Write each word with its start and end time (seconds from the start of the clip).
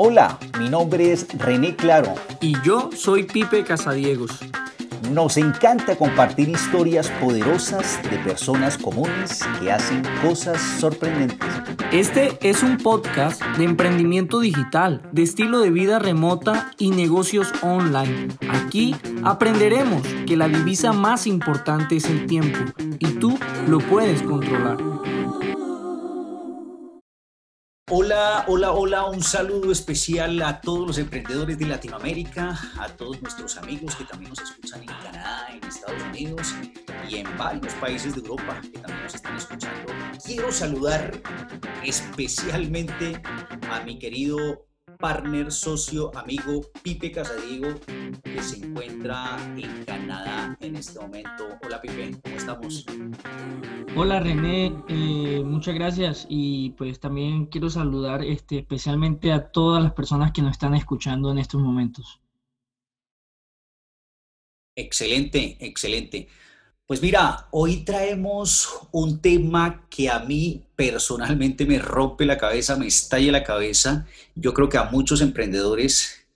Hola, 0.00 0.38
mi 0.60 0.68
nombre 0.68 1.10
es 1.10 1.26
René 1.36 1.74
Claro. 1.74 2.14
Y 2.40 2.54
yo 2.62 2.90
soy 2.96 3.24
Pipe 3.24 3.64
Casadiegos. 3.64 4.30
Nos 5.10 5.36
encanta 5.36 5.96
compartir 5.96 6.48
historias 6.48 7.10
poderosas 7.20 8.00
de 8.08 8.16
personas 8.18 8.78
comunes 8.78 9.40
que 9.60 9.72
hacen 9.72 10.04
cosas 10.22 10.62
sorprendentes. 10.78 11.48
Este 11.90 12.38
es 12.48 12.62
un 12.62 12.76
podcast 12.76 13.42
de 13.56 13.64
emprendimiento 13.64 14.38
digital, 14.38 15.02
de 15.10 15.24
estilo 15.24 15.58
de 15.58 15.70
vida 15.70 15.98
remota 15.98 16.70
y 16.78 16.90
negocios 16.90 17.52
online. 17.62 18.28
Aquí 18.50 18.94
aprenderemos 19.24 20.02
que 20.28 20.36
la 20.36 20.46
divisa 20.46 20.92
más 20.92 21.26
importante 21.26 21.96
es 21.96 22.04
el 22.04 22.26
tiempo 22.26 22.60
y 23.00 23.06
tú 23.14 23.36
lo 23.66 23.78
puedes 23.80 24.22
controlar. 24.22 24.97
Hola, 27.90 28.44
hola, 28.48 28.72
hola, 28.72 29.06
un 29.06 29.22
saludo 29.22 29.72
especial 29.72 30.42
a 30.42 30.60
todos 30.60 30.86
los 30.86 30.98
emprendedores 30.98 31.58
de 31.58 31.64
Latinoamérica, 31.64 32.54
a 32.78 32.88
todos 32.88 33.22
nuestros 33.22 33.56
amigos 33.56 33.96
que 33.96 34.04
también 34.04 34.28
nos 34.28 34.42
escuchan 34.42 34.82
en 34.82 34.88
Canadá, 34.88 35.46
en 35.50 35.66
Estados 35.66 36.02
Unidos 36.02 36.54
y 37.08 37.16
en 37.16 37.38
varios 37.38 37.72
países 37.74 38.14
de 38.14 38.20
Europa 38.20 38.60
que 38.60 38.78
también 38.78 39.02
nos 39.04 39.14
están 39.14 39.38
escuchando. 39.38 39.90
Quiero 40.22 40.52
saludar 40.52 41.18
especialmente 41.82 43.22
a 43.70 43.80
mi 43.80 43.98
querido 43.98 44.67
partner, 44.98 45.52
socio, 45.52 46.10
amigo 46.16 46.62
Pipe 46.82 47.12
Casadiego, 47.12 47.68
que 48.22 48.42
se 48.42 48.58
encuentra 48.58 49.36
en 49.56 49.84
Canadá 49.84 50.56
en 50.60 50.76
este 50.76 50.98
momento. 50.98 51.56
Hola 51.64 51.80
Pipe, 51.80 52.20
¿cómo 52.22 52.36
estamos? 52.36 52.84
Hola 53.96 54.20
René, 54.20 54.74
eh, 54.88 55.42
muchas 55.44 55.74
gracias 55.74 56.26
y 56.28 56.70
pues 56.70 56.98
también 56.98 57.46
quiero 57.46 57.70
saludar 57.70 58.24
este, 58.24 58.58
especialmente 58.58 59.32
a 59.32 59.50
todas 59.50 59.82
las 59.82 59.92
personas 59.92 60.32
que 60.32 60.42
nos 60.42 60.52
están 60.52 60.74
escuchando 60.74 61.30
en 61.30 61.38
estos 61.38 61.60
momentos. 61.60 62.20
Excelente, 64.74 65.56
excelente. 65.60 66.28
Pues 66.88 67.02
mira, 67.02 67.48
hoy 67.50 67.84
traemos 67.84 68.66
un 68.92 69.20
tema 69.20 69.86
que 69.90 70.08
a 70.08 70.20
mí 70.20 70.64
personalmente 70.74 71.66
me 71.66 71.78
rompe 71.78 72.24
la 72.24 72.38
cabeza, 72.38 72.76
me 72.76 72.86
estalla 72.86 73.30
la 73.30 73.44
cabeza. 73.44 74.06
Yo 74.34 74.54
creo 74.54 74.70
que 74.70 74.78
a 74.78 74.84
muchos 74.84 75.20
emprendedores 75.20 76.26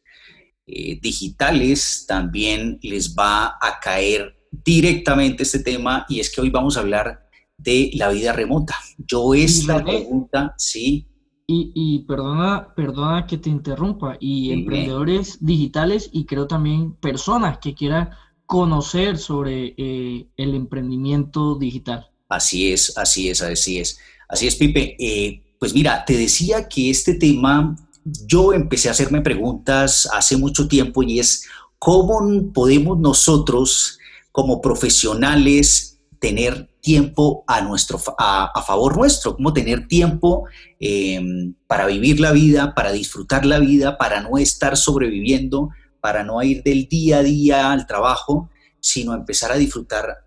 eh, 0.67 1.01
digitales 1.01 2.05
también 2.07 2.79
les 2.83 3.17
va 3.17 3.57
a 3.63 3.81
caer 3.81 4.37
directamente 4.51 5.45
este 5.45 5.61
tema 5.61 6.05
y 6.07 6.21
es 6.21 6.31
que 6.31 6.43
hoy 6.43 6.51
vamos 6.51 6.77
a 6.77 6.81
hablar 6.81 7.31
de 7.57 7.91
la 7.95 8.11
vida 8.11 8.35
remota. 8.35 8.75
Yo 8.99 9.33
esta 9.33 9.83
pregunta, 9.83 10.55
sí. 10.59 11.09
Y, 11.47 12.05
perdona, 12.07 12.75
perdona 12.75 13.27
que 13.27 13.37
te 13.39 13.51
interrumpa, 13.51 14.17
y 14.21 14.53
emprendedores 14.53 15.39
digitales 15.45 16.09
y 16.13 16.25
creo 16.25 16.47
también 16.47 16.95
personas 16.95 17.59
que 17.59 17.75
quieran 17.75 18.11
conocer 18.53 19.17
sobre 19.17 19.75
eh, 19.79 20.27
el 20.37 20.55
emprendimiento 20.55 21.55
digital. 21.55 22.11
Así 22.29 22.71
es, 22.71 22.99
así 22.99 23.31
es, 23.31 23.41
así 23.41 23.79
es. 23.79 23.99
Así 24.29 24.47
es, 24.47 24.57
Pipe. 24.57 24.95
Eh, 24.99 25.43
pues 25.59 25.73
mira, 25.73 26.05
te 26.05 26.19
decía 26.19 26.69
que 26.69 26.91
este 26.91 27.15
tema, 27.15 27.75
yo 28.05 28.53
empecé 28.53 28.89
a 28.89 28.91
hacerme 28.91 29.23
preguntas 29.23 30.07
hace 30.13 30.37
mucho 30.37 30.69
tiempo 30.69 31.03
y 31.03 31.19
es 31.19 31.47
cómo 31.79 32.53
podemos 32.53 32.99
nosotros 32.99 33.99
como 34.33 34.61
profesionales 34.61 35.99
tener 36.19 36.69
tiempo 36.83 37.45
a, 37.47 37.63
nuestro, 37.63 37.99
a, 38.19 38.63
favor 38.67 38.99
nuestro, 38.99 39.35
cómo 39.35 39.55
tener 39.55 39.89
tiempo 39.89 40.45
em, 40.79 41.55
para 41.67 41.87
vivir 41.87 42.21
la 42.21 42.33
vida, 42.33 42.75
para 42.75 42.93
disfrutar 42.93 43.47
la 43.47 43.61
vida, 43.61 43.97
para 43.97 44.21
no 44.21 44.37
estar 44.37 44.77
sobreviviendo 44.77 45.71
para 46.03 46.25
no 46.25 46.43
ir 46.43 46.65
del 46.65 46.89
día 46.89 47.19
a 47.19 47.23
día 47.23 47.71
al 47.71 47.87
trabajo, 47.87 48.51
sino 48.81 49.15
empezar 49.15 49.53
a 49.53 49.57
disfrutar 49.57 50.27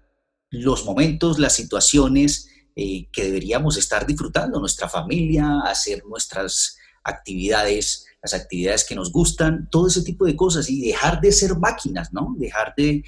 los 0.49 0.85
momentos, 0.85 1.37
las 1.37 1.51
situaciones 1.51 2.47
eh, 2.77 3.09
que 3.11 3.25
deberíamos 3.25 3.75
estar 3.75 4.07
disfrutando, 4.07 4.61
nuestra 4.61 4.87
familia, 4.87 5.59
hacer 5.65 6.03
nuestras 6.05 6.77
actividades, 7.03 8.05
las 8.23 8.33
actividades 8.33 8.85
que 8.85 8.95
nos 8.95 9.11
gustan, 9.11 9.67
todo 9.69 9.87
ese 9.87 10.01
tipo 10.01 10.25
de 10.25 10.37
cosas 10.37 10.69
y 10.69 10.79
dejar 10.79 11.19
de 11.19 11.33
ser 11.33 11.57
máquinas, 11.57 12.13
¿no? 12.13 12.33
Dejar 12.37 12.73
de, 12.77 13.03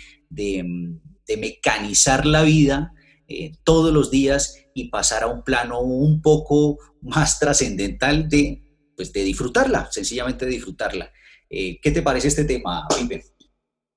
mecanizar 1.37 2.25
la 2.25 2.43
vida 2.43 2.93
eh, 3.29 3.53
todos 3.63 3.93
los 3.93 4.11
días 4.11 4.57
y 4.73 4.89
pasar 4.89 5.23
a 5.23 5.27
un 5.27 5.43
plano 5.43 5.79
un 5.79 6.21
poco 6.21 6.79
más 7.01 7.39
trascendental 7.39 8.27
de, 8.27 8.61
pues, 8.97 9.13
de 9.13 9.23
disfrutarla, 9.23 9.89
sencillamente 9.89 10.43
de 10.45 10.51
disfrutarla. 10.51 11.13
Eh, 11.49 11.79
¿Qué 11.81 11.91
te 11.91 12.01
parece 12.01 12.27
este 12.27 12.45
tema, 12.45 12.87
Pipe? 12.87 13.23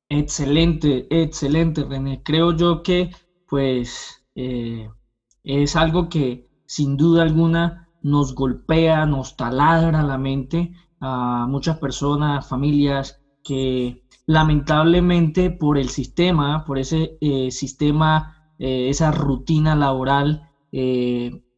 Excelente, 0.08 1.06
excelente, 1.10 1.84
René. 1.84 2.22
Creo 2.22 2.56
yo 2.56 2.82
que, 2.82 3.10
pues, 3.48 4.24
eh, 4.34 4.88
es 5.44 5.76
algo 5.76 6.08
que 6.08 6.48
sin 6.66 6.96
duda 6.96 7.22
alguna 7.22 7.88
nos 8.02 8.34
golpea, 8.34 9.06
nos 9.06 9.36
taladra 9.36 10.02
la 10.02 10.18
mente 10.18 10.72
a 11.00 11.46
muchas 11.48 11.78
personas, 11.78 12.48
familias 12.48 13.20
que 13.42 14.04
lamentablemente 14.26 15.50
por 15.50 15.78
el 15.78 15.88
sistema, 15.88 16.64
por 16.64 16.78
ese 16.78 17.18
eh, 17.20 17.50
sistema, 17.50 18.36
esa 18.58 19.10
rutina 19.10 19.74
laboral, 19.74 20.50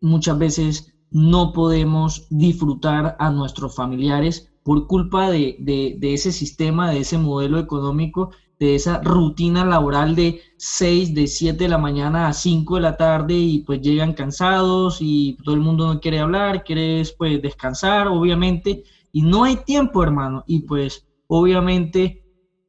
muchas 0.01 0.39
veces 0.39 0.95
no 1.11 1.53
podemos 1.53 2.29
disfrutar 2.31 3.17
a 3.19 3.29
nuestros 3.31 3.75
familiares 3.75 4.52
por 4.65 4.87
culpa 4.87 5.31
de, 5.31 5.99
ese 6.01 6.33
sistema, 6.33 6.91
de 6.91 7.01
ese 7.01 7.19
modelo 7.19 7.59
económico, 7.59 8.31
de 8.59 8.77
esa 8.77 9.01
rutina 9.03 9.65
laboral 9.65 10.15
de 10.15 10.41
6, 10.57 11.15
de 11.15 11.27
7 11.27 11.65
de 11.65 11.69
la 11.69 11.79
mañana 11.79 12.29
a 12.29 12.33
5 12.33 12.77
de 12.77 12.81
la 12.81 12.97
tarde 12.97 13.35
y 13.35 13.61
pues 13.61 13.81
llegan 13.81 14.13
cansados 14.13 14.99
y 15.01 15.37
todo 15.45 15.55
el 15.55 15.61
mundo 15.61 15.93
no 15.93 16.01
quiere 16.01 16.21
hablar, 16.21 16.63
quiere 16.63 17.03
pues 17.19 17.43
descansar, 17.43 18.07
obviamente, 18.07 18.85
y 19.11 19.23
no 19.23 19.45
hay 19.45 19.57
tiempo, 19.57 20.03
hermano, 20.03 20.45
y 20.47 20.61
pues 20.61 21.07
obviamente 21.27 22.25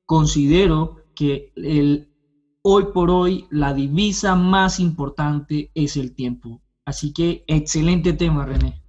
considero 0.06 0.98
que 1.16 1.52
el, 1.56 2.10
hoy 2.64 2.86
por 2.94 3.12
hoy 3.12 3.46
la 3.52 3.74
divisa 3.74 4.36
más 4.36 4.80
importante 4.80 5.70
es 5.76 5.96
el 5.96 6.16
tiempo. 6.16 6.62
Así 6.86 7.14
que 7.14 7.44
excelente 7.48 8.14
tema, 8.14 8.46
René. 8.46 8.82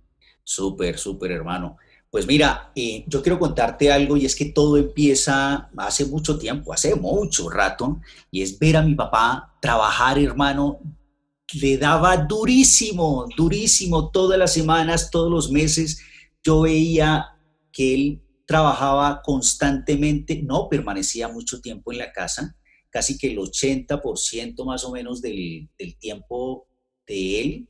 Súper, 0.43 0.99
súper, 0.99 1.33
hermano. 1.33 1.77
Pues 2.15 2.29
mira, 2.29 2.71
eh, 2.77 3.05
yo 3.09 3.23
quiero 3.23 3.41
contarte 3.41 3.91
algo 3.91 4.17
y 4.17 4.25
es 4.25 4.37
que 4.37 4.45
todo 4.45 4.77
empieza 4.77 5.69
hace 5.77 6.07
mucho 6.07 6.39
tiempo, 6.39 6.73
hace 6.73 6.95
mucho 6.95 7.51
rato, 7.51 8.01
y 8.31 8.41
es 8.41 8.57
ver 8.57 8.77
a 8.77 8.83
mi 8.83 8.95
papá 8.95 9.59
trabajar, 9.61 10.21
hermano. 10.21 10.79
Le 11.61 11.77
daba 11.77 12.17
durísimo, 12.17 13.27
durísimo 13.37 14.13
todas 14.13 14.39
las 14.39 14.53
semanas, 14.53 15.11
todos 15.11 15.29
los 15.29 15.51
meses. 15.51 16.03
Yo 16.45 16.61
veía 16.61 17.37
que 17.73 17.95
él 17.95 18.23
trabajaba 18.47 19.21
constantemente, 19.21 20.41
no 20.41 20.69
permanecía 20.69 21.27
mucho 21.27 21.61
tiempo 21.61 21.91
en 21.91 21.99
la 21.99 22.13
casa, 22.13 22.57
casi 22.91 23.19
que 23.19 23.33
el 23.33 23.39
80% 23.39 24.65
más 24.65 24.85
o 24.85 24.93
menos 24.93 25.21
del, 25.21 25.69
del 25.77 25.99
tiempo 25.99 26.69
de 27.09 27.41
él 27.41 27.69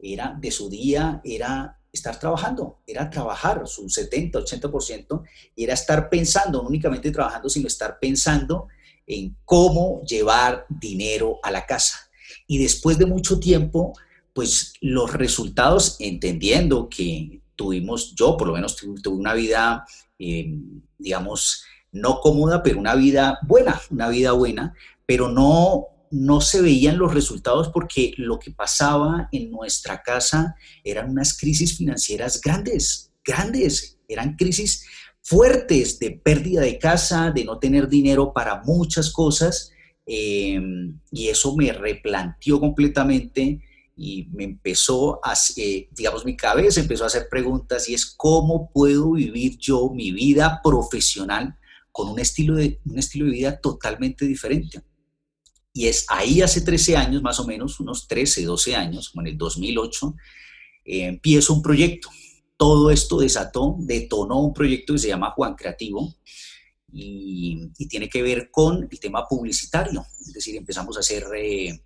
era 0.00 0.36
de 0.36 0.50
su 0.50 0.68
día, 0.68 1.20
era 1.22 1.78
estar 1.94 2.18
trabajando, 2.18 2.80
era 2.86 3.08
trabajar 3.08 3.62
su 3.66 3.88
70, 3.88 4.40
80%, 4.40 5.22
y 5.54 5.64
era 5.64 5.74
estar 5.74 6.10
pensando, 6.10 6.62
no 6.62 6.68
únicamente 6.68 7.10
trabajando, 7.10 7.48
sino 7.48 7.68
estar 7.68 7.98
pensando 7.98 8.68
en 9.06 9.36
cómo 9.44 10.02
llevar 10.02 10.66
dinero 10.68 11.38
a 11.42 11.50
la 11.50 11.64
casa. 11.64 11.98
Y 12.46 12.58
después 12.58 12.98
de 12.98 13.06
mucho 13.06 13.38
tiempo, 13.38 13.94
pues 14.32 14.74
los 14.80 15.12
resultados, 15.12 15.96
entendiendo 16.00 16.88
que 16.88 17.40
tuvimos, 17.54 18.14
yo 18.14 18.36
por 18.36 18.48
lo 18.48 18.54
menos 18.54 18.76
tuve 18.76 19.00
una 19.10 19.34
vida, 19.34 19.86
eh, 20.18 20.58
digamos, 20.98 21.64
no 21.92 22.20
cómoda, 22.20 22.62
pero 22.62 22.80
una 22.80 22.96
vida 22.96 23.38
buena, 23.46 23.80
una 23.90 24.08
vida 24.08 24.32
buena, 24.32 24.74
pero 25.06 25.28
no 25.28 25.93
no 26.14 26.40
se 26.40 26.62
veían 26.62 26.96
los 26.96 27.12
resultados 27.12 27.70
porque 27.70 28.14
lo 28.18 28.38
que 28.38 28.52
pasaba 28.52 29.28
en 29.32 29.50
nuestra 29.50 30.00
casa 30.00 30.54
eran 30.84 31.10
unas 31.10 31.36
crisis 31.36 31.76
financieras 31.76 32.40
grandes, 32.40 33.10
grandes, 33.24 33.98
eran 34.06 34.36
crisis 34.36 34.86
fuertes 35.22 35.98
de 35.98 36.12
pérdida 36.12 36.60
de 36.60 36.78
casa, 36.78 37.32
de 37.32 37.44
no 37.44 37.58
tener 37.58 37.88
dinero 37.88 38.32
para 38.32 38.62
muchas 38.62 39.10
cosas, 39.10 39.72
em, 40.06 41.00
y 41.10 41.28
eso 41.28 41.56
me 41.56 41.72
replanteó 41.72 42.60
completamente 42.60 43.60
y 43.96 44.28
me 44.32 44.44
empezó 44.44 45.18
a, 45.24 45.34
eh, 45.56 45.88
digamos, 45.90 46.24
mi 46.24 46.36
cabeza 46.36 46.80
empezó 46.80 47.04
a 47.04 47.08
hacer 47.08 47.26
preguntas 47.28 47.88
y 47.88 47.94
es 47.94 48.06
cómo 48.06 48.70
puedo 48.72 49.12
vivir 49.12 49.58
yo 49.58 49.90
mi 49.90 50.12
vida 50.12 50.60
profesional 50.62 51.56
con 51.90 52.08
un 52.08 52.20
estilo 52.20 52.54
de, 52.54 52.78
un 52.84 52.98
estilo 53.00 53.24
de 53.26 53.32
vida 53.32 53.60
totalmente 53.60 54.26
diferente. 54.26 54.82
Y 55.76 55.88
es 55.88 56.06
ahí 56.08 56.40
hace 56.40 56.60
13 56.60 56.96
años, 56.96 57.20
más 57.20 57.40
o 57.40 57.44
menos, 57.44 57.80
unos 57.80 58.06
13, 58.06 58.44
12 58.44 58.76
años, 58.76 59.10
como 59.10 59.22
en 59.22 59.32
el 59.32 59.38
2008, 59.38 60.14
eh, 60.84 61.06
empiezo 61.06 61.52
un 61.52 61.62
proyecto. 61.62 62.08
todo 62.56 62.92
esto 62.92 63.18
desató, 63.18 63.76
detonó 63.80 64.40
un 64.40 64.54
proyecto 64.54 64.92
que 64.92 65.00
se 65.00 65.08
llama 65.08 65.32
Juan 65.32 65.56
Creativo 65.56 66.14
y, 66.92 67.68
tiene 67.88 68.08
que 68.08 68.22
ver 68.22 68.48
con 68.52 68.88
el 68.88 69.00
tema 69.00 69.26
publicitario. 69.26 70.06
Es 70.20 70.32
decir, 70.32 70.56
empezamos 70.56 70.96
a 70.96 71.00
hacer 71.00 71.24
eh, 71.36 71.84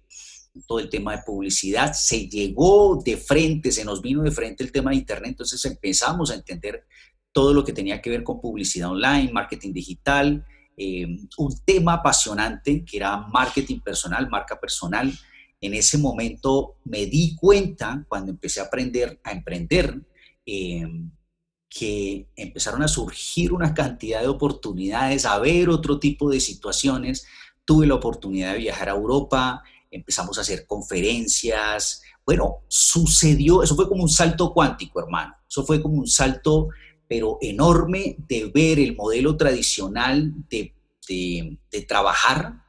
todo 0.66 0.78
el 0.78 0.90
tema 0.90 1.16
de 1.16 1.22
publicidad, 1.22 1.94
se 1.94 2.28
llegó 2.28 3.02
de 3.02 3.16
frente, 3.16 3.72
se 3.72 3.84
nos 3.84 4.02
vino 4.02 4.22
de 4.22 4.30
frente 4.30 4.62
el 4.62 4.70
tema 4.70 4.90
de 4.90 4.96
Internet, 4.96 5.30
entonces 5.30 5.64
empezamos 5.64 6.30
a 6.30 6.34
entender 6.34 6.84
todo 7.32 7.54
lo 7.54 7.64
que 7.64 7.72
tenía 7.72 8.02
que 8.02 8.10
ver 8.10 8.22
con 8.22 8.40
publicidad 8.40 8.90
online, 8.90 9.32
marketing 9.32 9.72
digital, 9.72 10.44
eh, 10.80 11.06
un 11.38 11.58
tema 11.64 11.94
apasionante 11.94 12.84
que 12.84 12.98
era 12.98 13.16
marketing 13.16 13.80
personal, 13.80 14.30
marca 14.30 14.60
personal. 14.60 15.12
En 15.60 15.74
ese 15.74 15.98
momento 15.98 16.76
me 16.84 17.06
di 17.06 17.34
cuenta, 17.34 18.04
cuando 18.08 18.30
empecé 18.30 18.60
a 18.60 18.64
aprender 18.64 19.20
a 19.24 19.32
emprender, 19.32 20.00
eh, 20.46 20.86
que 21.68 22.28
empezaron 22.36 22.82
a 22.82 22.88
surgir 22.88 23.52
una 23.52 23.74
cantidad 23.74 24.20
de 24.20 24.28
oportunidades, 24.28 25.26
a 25.26 25.38
ver 25.38 25.68
otro 25.68 25.98
tipo 25.98 26.30
de 26.30 26.38
situaciones. 26.38 27.26
Tuve 27.64 27.86
la 27.86 27.96
oportunidad 27.96 28.52
de 28.52 28.60
viajar 28.60 28.88
a 28.88 28.92
Europa, 28.92 29.62
empezamos 29.90 30.38
a 30.38 30.42
hacer 30.42 30.64
conferencias. 30.64 32.02
Bueno, 32.24 32.62
sucedió, 32.68 33.64
eso 33.64 33.74
fue 33.74 33.88
como 33.88 34.04
un 34.04 34.08
salto 34.08 34.52
cuántico, 34.54 35.00
hermano. 35.00 35.34
Eso 35.48 35.64
fue 35.64 35.82
como 35.82 35.96
un 35.96 36.06
salto, 36.06 36.68
pero 37.08 37.38
enorme, 37.40 38.16
de 38.28 38.50
ver 38.54 38.78
el 38.78 38.94
modelo 38.94 39.36
tradicional 39.36 40.32
de, 40.48 40.74
de, 41.08 41.82
trabajar, 41.88 42.62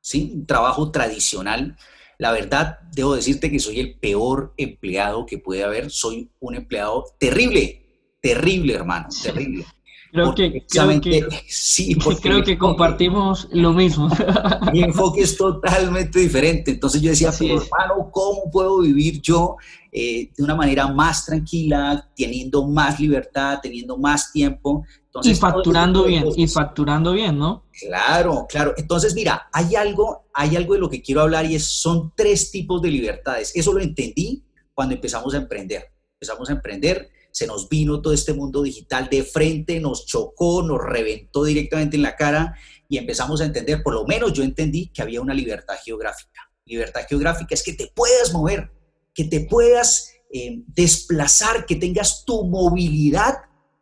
¿sí? 0.00 0.32
Un 0.34 0.46
trabajo 0.46 0.90
tradicional. 0.90 1.76
La 2.18 2.32
verdad, 2.32 2.80
debo 2.92 3.14
decirte 3.14 3.50
que 3.50 3.58
soy 3.58 3.80
el 3.80 3.98
peor 3.98 4.52
empleado 4.58 5.24
que 5.24 5.38
puede 5.38 5.64
haber. 5.64 5.90
Soy 5.90 6.30
un 6.38 6.54
empleado 6.54 7.04
terrible, 7.18 8.14
terrible, 8.20 8.74
hermano, 8.74 9.08
terrible. 9.22 9.64
Creo 10.10 10.34
que, 10.34 10.64
creo 10.66 11.00
que, 11.00 11.28
sí, 11.48 11.96
creo 12.22 12.42
que 12.42 12.56
compartimos 12.56 13.48
lo 13.52 13.72
mismo. 13.72 14.08
Mi 14.72 14.82
enfoque 14.82 15.22
es 15.22 15.36
totalmente 15.36 16.18
diferente. 16.18 16.70
Entonces 16.70 17.00
yo 17.02 17.10
decía, 17.10 17.32
pero 17.38 17.62
hermano, 17.62 18.10
¿cómo 18.10 18.50
puedo 18.50 18.80
vivir 18.80 19.20
yo 19.20 19.56
eh, 19.92 20.30
de 20.36 20.42
una 20.42 20.54
manera 20.54 20.86
más 20.88 21.26
tranquila, 21.26 22.08
teniendo 22.16 22.66
más 22.66 22.98
libertad, 22.98 23.58
teniendo 23.62 23.96
más 23.98 24.32
tiempo? 24.32 24.84
y 25.24 25.34
facturando 25.34 26.04
bien, 26.04 26.26
y 26.36 26.46
facturando 26.46 27.12
bien, 27.12 27.38
¿no? 27.38 27.64
Claro, 27.72 28.46
claro. 28.48 28.74
Entonces, 28.76 29.14
mira, 29.14 29.48
hay 29.52 29.74
algo, 29.74 30.28
hay 30.32 30.54
algo 30.54 30.74
de 30.74 30.80
lo 30.80 30.88
que 30.88 31.02
quiero 31.02 31.22
hablar 31.22 31.44
y 31.46 31.56
es, 31.56 31.64
son 31.64 32.12
tres 32.14 32.52
tipos 32.52 32.80
de 32.82 32.90
libertades. 32.90 33.50
Eso 33.54 33.72
lo 33.72 33.80
entendí 33.80 34.44
cuando 34.72 34.94
empezamos 34.94 35.34
a 35.34 35.38
emprender. 35.38 35.92
Empezamos 36.14 36.48
a 36.50 36.52
emprender 36.52 37.10
se 37.30 37.46
nos 37.46 37.68
vino 37.68 38.00
todo 38.00 38.12
este 38.12 38.32
mundo 38.32 38.62
digital 38.62 39.08
de 39.10 39.22
frente, 39.22 39.80
nos 39.80 40.06
chocó, 40.06 40.62
nos 40.62 40.80
reventó 40.82 41.44
directamente 41.44 41.96
en 41.96 42.02
la 42.02 42.16
cara 42.16 42.56
y 42.88 42.98
empezamos 42.98 43.40
a 43.40 43.44
entender, 43.44 43.82
por 43.82 43.94
lo 43.94 44.06
menos 44.06 44.32
yo 44.32 44.42
entendí 44.42 44.88
que 44.88 45.02
había 45.02 45.20
una 45.20 45.34
libertad 45.34 45.76
geográfica. 45.84 46.50
Libertad 46.64 47.02
geográfica 47.08 47.54
es 47.54 47.62
que 47.62 47.72
te 47.74 47.90
puedas 47.94 48.32
mover, 48.32 48.70
que 49.14 49.24
te 49.24 49.40
puedas 49.40 50.12
eh, 50.32 50.62
desplazar, 50.66 51.66
que 51.66 51.76
tengas 51.76 52.24
tu 52.24 52.44
movilidad 52.44 53.34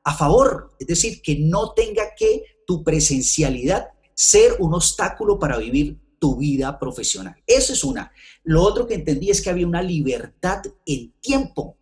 a 0.05 0.15
favor, 0.15 0.75
es 0.79 0.87
decir, 0.87 1.21
que 1.21 1.37
no 1.39 1.73
tenga 1.73 2.15
que 2.17 2.45
tu 2.67 2.85
presencialidad 2.85 3.89
ser 4.15 4.57
un 4.61 4.75
obstáculo 4.75 5.39
para 5.39 5.59
vivir 5.59 5.99
tu 6.19 6.37
vida 6.37 6.79
profesional. 6.79 7.37
Eso 7.47 7.73
es 7.73 7.85
una. 7.85 8.13
Lo 8.45 8.63
otro 8.63 8.87
que 8.87 8.95
entendí 8.95 9.31
es 9.31 9.41
que 9.41 9.51
había 9.51 9.67
una 9.67 9.83
libertad 9.83 10.63
en 10.85 11.13
tiempo 11.21 11.77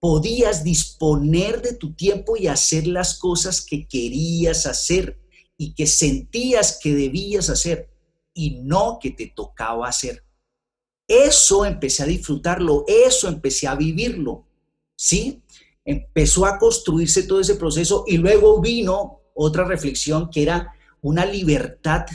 podías 0.00 0.62
disponer 0.62 1.60
de 1.62 1.74
tu 1.74 1.92
tiempo 1.94 2.36
y 2.36 2.46
hacer 2.46 2.86
las 2.86 3.18
cosas 3.18 3.60
que 3.60 3.86
querías 3.88 4.66
hacer 4.66 5.20
y 5.56 5.74
que 5.74 5.86
sentías 5.86 6.78
que 6.80 6.94
debías 6.94 7.50
hacer 7.50 7.90
y 8.32 8.60
no 8.62 8.98
que 9.00 9.10
te 9.10 9.32
tocaba 9.34 9.88
hacer. 9.88 10.24
Eso 11.08 11.64
empecé 11.64 12.02
a 12.02 12.06
disfrutarlo, 12.06 12.84
eso 12.86 13.28
empecé 13.28 13.66
a 13.66 13.74
vivirlo, 13.74 14.46
¿sí? 14.96 15.42
Empezó 15.84 16.46
a 16.46 16.58
construirse 16.58 17.24
todo 17.24 17.40
ese 17.40 17.56
proceso 17.56 18.04
y 18.06 18.18
luego 18.18 18.60
vino 18.60 19.22
otra 19.34 19.64
reflexión 19.64 20.30
que 20.30 20.42
era 20.42 20.74
una 21.00 21.24
libertad 21.24 22.06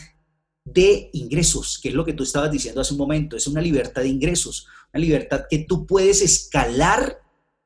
de 0.64 1.10
ingresos, 1.14 1.80
que 1.82 1.90
es 1.90 1.96
lo 1.96 2.06
que 2.06 2.14
tú 2.14 2.24
estabas 2.24 2.52
diciendo 2.52 2.80
hace 2.80 2.94
un 2.94 3.00
momento, 3.00 3.36
es 3.36 3.48
una 3.48 3.62
libertad 3.62 4.04
de 4.04 4.10
ingresos, 4.10 4.68
una 4.94 5.02
libertad 5.02 5.46
que 5.50 5.60
tú 5.60 5.86
puedes 5.86 6.22
escalar 6.22 7.23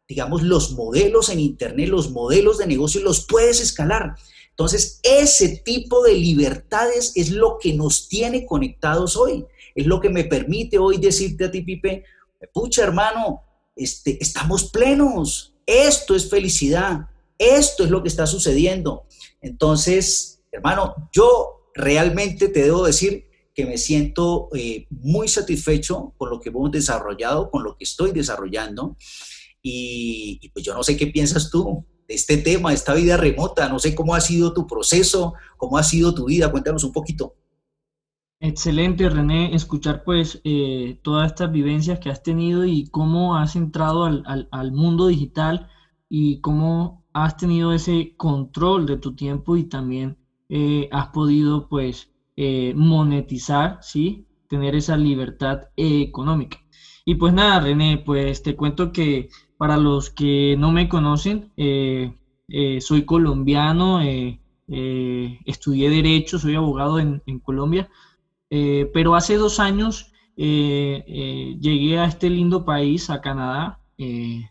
digamos, 0.08 0.42
los 0.42 0.72
modelos 0.72 1.30
en 1.30 1.40
Internet, 1.40 1.90
los 1.90 2.12
modelos 2.12 2.58
de 2.58 2.68
negocio, 2.68 3.02
los 3.02 3.26
puedes 3.26 3.60
escalar. 3.60 4.16
Entonces, 4.50 5.00
ese 5.04 5.62
tipo 5.64 6.02
de 6.04 6.14
libertades 6.14 7.12
es 7.16 7.30
lo 7.30 7.58
que 7.60 7.74
nos 7.74 8.08
tiene 8.08 8.46
conectados 8.46 9.16
hoy. 9.16 9.46
Es 9.76 9.86
lo 9.86 10.00
que 10.00 10.10
me 10.10 10.24
permite 10.24 10.80
hoy 10.80 10.98
decirte 10.98 11.46
a 11.46 11.52
ti, 11.52 11.62
Pipe, 11.62 12.04
pucha 12.54 12.84
hermano, 12.84 13.44
este, 13.76 14.18
estamos 14.22 14.72
plenos. 14.72 15.54
Esto 15.66 16.16
es 16.16 16.30
felicidad. 16.30 17.08
Esto 17.38 17.84
es 17.84 17.92
lo 17.92 18.02
que 18.02 18.10
está 18.10 18.26
sucediendo. 18.26 19.06
Entonces, 19.42 20.42
hermano, 20.52 21.10
yo 21.12 21.70
realmente 21.76 22.48
te 22.48 22.64
debo 22.64 22.86
decir 22.86 23.26
que 23.54 23.66
me 23.66 23.78
siento 23.78 24.50
eh, 24.56 24.88
muy 24.90 25.28
satisfecho 25.28 26.14
con 26.18 26.30
lo 26.30 26.40
que 26.40 26.50
hemos 26.50 26.72
desarrollado, 26.72 27.52
con 27.52 27.64
lo 27.64 27.76
que 27.78 27.84
estoy 27.84 28.12
desarrollando. 28.12 28.96
Y, 29.70 30.50
pues 30.54 30.66
yo 30.66 30.74
no 30.74 30.84
sé 30.84 30.96
qué 30.96 31.08
piensas 31.08 31.50
tú 31.50 31.86
de 32.08 32.16
este 32.16 32.38
tema, 32.38 32.70
de 32.70 32.76
esta 32.76 32.94
vida 32.94 33.18
remota. 33.18 33.68
No 33.68 33.80
sé 33.80 33.94
cómo 33.94 34.16
ha 34.16 34.22
sido 34.22 34.54
tu 34.54 34.66
proceso, 34.66 35.34
cómo 35.58 35.78
ha 35.78 35.84
sido 35.84 36.14
tu 36.14 36.26
vida. 36.26 36.52
Cuéntanos 36.52 36.84
un 36.84 36.94
poquito. 36.94 37.36
Excelente, 38.40 39.10
René, 39.10 39.56
escuchar 39.56 40.04
pues 40.04 40.40
eh, 40.44 41.00
todas 41.02 41.32
estas 41.32 41.52
vivencias 41.52 42.00
que 42.00 42.12
has 42.12 42.22
tenido 42.22 42.66
y 42.66 42.88
cómo 42.88 43.36
has 43.36 43.56
entrado 43.56 44.06
al, 44.06 44.72
mundo 44.72 45.08
digital 45.08 45.70
y 46.08 46.40
cómo 46.42 47.04
has 47.14 47.36
tenido 47.36 47.74
ese 47.74 48.16
control 48.16 48.86
de 48.86 48.98
tu 48.98 49.16
tiempo 49.16 49.58
y 49.58 49.64
también 49.64 50.18
eh, 50.50 50.88
has 50.92 51.08
podido 51.08 51.68
pues 51.68 52.12
eh, 52.36 52.74
monetizar, 52.76 53.80
¿sí? 53.82 54.28
Tener 54.48 54.76
esa 54.76 54.96
libertad 54.98 55.64
económica. 55.76 56.60
Y 57.10 57.16
pues 57.16 57.34
nada, 57.34 57.62
René, 57.62 58.04
pues 58.06 58.44
te 58.44 58.58
cuento 58.58 58.92
que 58.92 59.30
para 59.58 59.78
los 59.78 60.10
que 60.10 60.56
no 60.58 60.72
me 60.72 60.88
conocen, 60.88 61.52
eh, 61.58 62.16
eh, 62.48 62.80
soy 62.80 63.06
colombiano, 63.06 64.02
eh, 64.02 64.40
estudié 65.46 65.90
Derecho, 65.90 66.40
soy 66.40 66.56
abogado 66.56 67.00
en, 67.00 67.22
Colombia, 67.42 67.90
pero 68.50 69.16
hace 69.16 69.36
dos 69.38 69.60
años 69.60 70.12
llegué 70.36 72.00
a 72.00 72.06
este 72.06 72.30
lindo 72.30 72.66
país, 72.66 73.10
a 73.10 73.22
Canadá. 73.22 73.80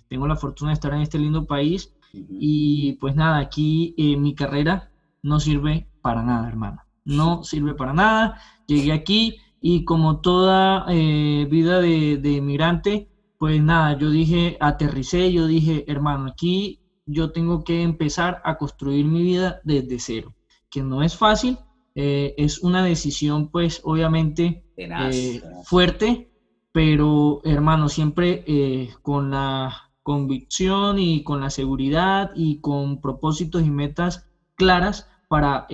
tengo 0.09 0.27
la 0.27 0.37
fortuna 0.37 0.71
de 0.71 0.75
estar 0.75 0.95
en 0.95 1.03
este 1.03 1.19
lindo 1.19 1.47
país 1.47 1.95
y 2.13 2.95
pues 2.95 3.15
nada, 3.15 3.39
aquí 3.39 3.95
mi 4.19 4.35
carrera 4.35 4.91
no 5.23 5.39
sirve 5.39 5.87
para 6.01 6.23
nada, 6.23 6.49
hermano. 6.49 6.83
No 7.05 7.45
sirve 7.45 7.75
para 7.75 7.93
nada. 7.93 8.41
Llegué 8.67 8.93
aquí 8.93 9.37
y 9.61 9.85
como 9.85 10.21
toda 10.21 10.87
vida 10.87 11.81
de, 11.81 12.17
de 12.17 12.33
inmigrante, 12.33 13.09
pues 13.39 13.61
nada, 13.61 13.99
yo 13.99 14.11
dije, 14.11 14.57
aterricé, 14.61 15.33
yo 15.33 15.47
dije, 15.47 15.85
hermano, 15.89 16.31
aquí 16.31 16.81
yo 17.07 17.33
tengo 17.33 17.65
que 17.65 17.83
empezar 17.83 18.41
a 18.45 18.57
construir 18.57 19.07
mi 19.07 19.23
vida 19.23 19.61
desde 19.65 19.99
cero, 19.99 20.35
que 20.71 20.83
no 20.83 21.03
es 21.03 21.17
fácil, 21.17 21.59
eh, 21.95 22.35
es 22.37 22.63
una 22.63 22.85
decisión 22.85 23.51
pues 23.51 23.81
obviamente 23.85 24.65
eh, 24.77 25.41
fuerte, 25.65 26.31
pero 26.73 27.41
hermano, 27.45 27.89
siempre 27.89 28.45
eh, 28.47 28.91
con 29.01 29.31
la 29.31 29.91
convicción 30.03 30.99
y 30.99 31.25
con 31.25 31.41
la 31.41 31.51
seguridad 31.51 32.33
y 32.35 32.61
con 32.61 33.01
propósitos 33.01 33.63
y 33.65 33.71
metas 33.71 34.29
claras 34.57 35.09
para 35.29 35.67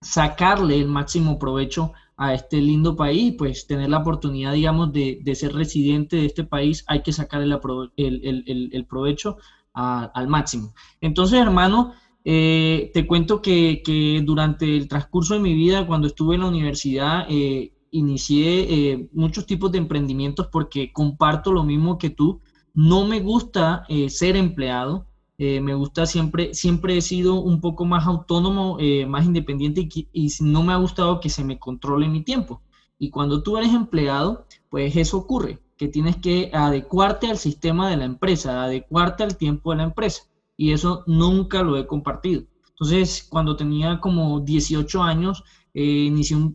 sacarle 0.00 0.78
el 0.78 0.88
máximo 0.88 1.38
provecho 1.38 1.92
a 2.18 2.34
este 2.34 2.60
lindo 2.60 2.96
país, 2.96 3.34
pues 3.38 3.68
tener 3.68 3.88
la 3.88 3.98
oportunidad, 3.98 4.52
digamos, 4.52 4.92
de, 4.92 5.22
ser 5.36 5.52
residente 5.52 6.16
de 6.16 6.26
este 6.26 6.42
país, 6.42 6.84
hay 6.88 7.02
que 7.02 7.12
sacar 7.12 7.40
el, 7.42 7.52
el, 7.96 8.86
provecho 8.86 9.36
al 9.72 10.26
máximo. 10.26 10.74
Entonces, 11.00 11.38
hermano, 11.38 11.92
eh, 12.24 12.90
te 12.92 13.06
cuento 13.06 13.40
que, 13.40 14.20
durante 14.24 14.76
el 14.76 14.88
transcurso 14.88 15.34
de 15.34 15.40
mi 15.40 15.54
vida, 15.54 15.86
cuando 15.86 16.08
estuve 16.08 16.34
en 16.34 16.40
la 16.40 16.48
universidad, 16.48 17.26
eh, 17.30 17.72
inicié 17.92 18.66
eh, 18.68 19.08
muchos 19.12 19.46
tipos 19.46 19.70
de 19.70 19.78
emprendimientos 19.78 20.48
porque 20.50 20.92
comparto 20.92 21.52
lo 21.52 21.62
mismo 21.62 21.98
que 21.98 22.10
tú. 22.10 22.40
No 22.74 23.06
me 23.06 23.20
gusta 23.20 23.84
ser 24.08 24.36
empleado, 24.36 25.07
eh, 25.40 25.60
me 25.60 25.74
gusta 25.74 26.04
siempre, 26.04 26.52
siempre 26.52 26.96
he 26.96 27.00
sido 27.00 27.40
un 27.40 27.60
poco 27.60 27.84
más 27.84 28.06
autónomo, 28.08 28.76
eh, 28.80 29.06
más 29.06 29.24
independiente 29.24 29.88
y, 30.12 30.28
no 30.40 30.64
me 30.64 30.72
ha 30.72 30.76
gustado 30.76 31.20
que 31.20 31.30
se 31.30 31.44
me 31.44 31.60
controle 31.60 32.08
mi 32.08 32.22
tiempo. 32.22 32.60
Y 32.98 33.10
cuando 33.10 33.42
tú 33.44 33.56
eres 33.56 33.72
empleado, 33.72 34.46
pues 34.68 34.96
eso 34.96 35.18
ocurre. 35.18 35.60
que 35.76 35.86
tienes 35.86 36.16
que 36.16 36.50
adecuarte 36.52 37.28
al 37.28 37.38
sistema 37.38 37.88
de 37.88 37.96
la 37.96 38.04
empresa, 38.04 38.64
adecuarte 38.64 39.22
al 39.22 39.36
tiempo 39.36 39.70
de 39.70 39.76
la 39.76 39.84
empresa. 39.84 40.24
Y 40.56 40.72
eso 40.72 41.04
nunca 41.06 41.62
lo 41.62 41.76
he 41.76 41.86
compartido. 41.86 42.42
Entonces, 42.70 43.24
cuando 43.28 43.54
tenía 43.54 44.00
como 44.00 44.40
18 44.40 45.02
años, 45.04 45.44
eh, 45.74 46.12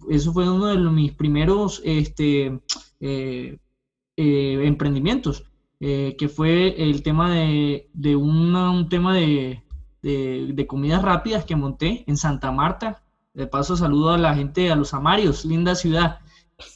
eso 0.10 0.34
fue 0.34 0.50
uno 0.50 0.68
de 0.68 0.78
mis 0.78 1.14
primeros 1.14 1.82
este, 1.86 2.60
eh, 3.00 3.58
eh, 5.86 6.16
que 6.18 6.30
fue 6.30 6.82
el 6.82 7.04
tema 7.04 7.30
de, 7.30 7.90
un 8.16 8.88
tema 8.90 9.14
de, 9.14 9.64
de, 10.02 10.66
comidas 10.66 11.02
rápidas 11.02 11.44
que 11.44 11.58
monté 11.58 12.06
en 12.08 12.16
Santa 12.16 12.54
Marta. 12.54 13.04
De 13.34 13.48
paso, 13.48 13.76
saludo 13.76 14.12
a 14.12 14.18
la 14.18 14.34
gente, 14.34 14.72
a 14.72 14.78
los 14.78 14.94
Amarios, 14.94 15.44
linda 15.44 15.76
ciudad. 15.76 16.20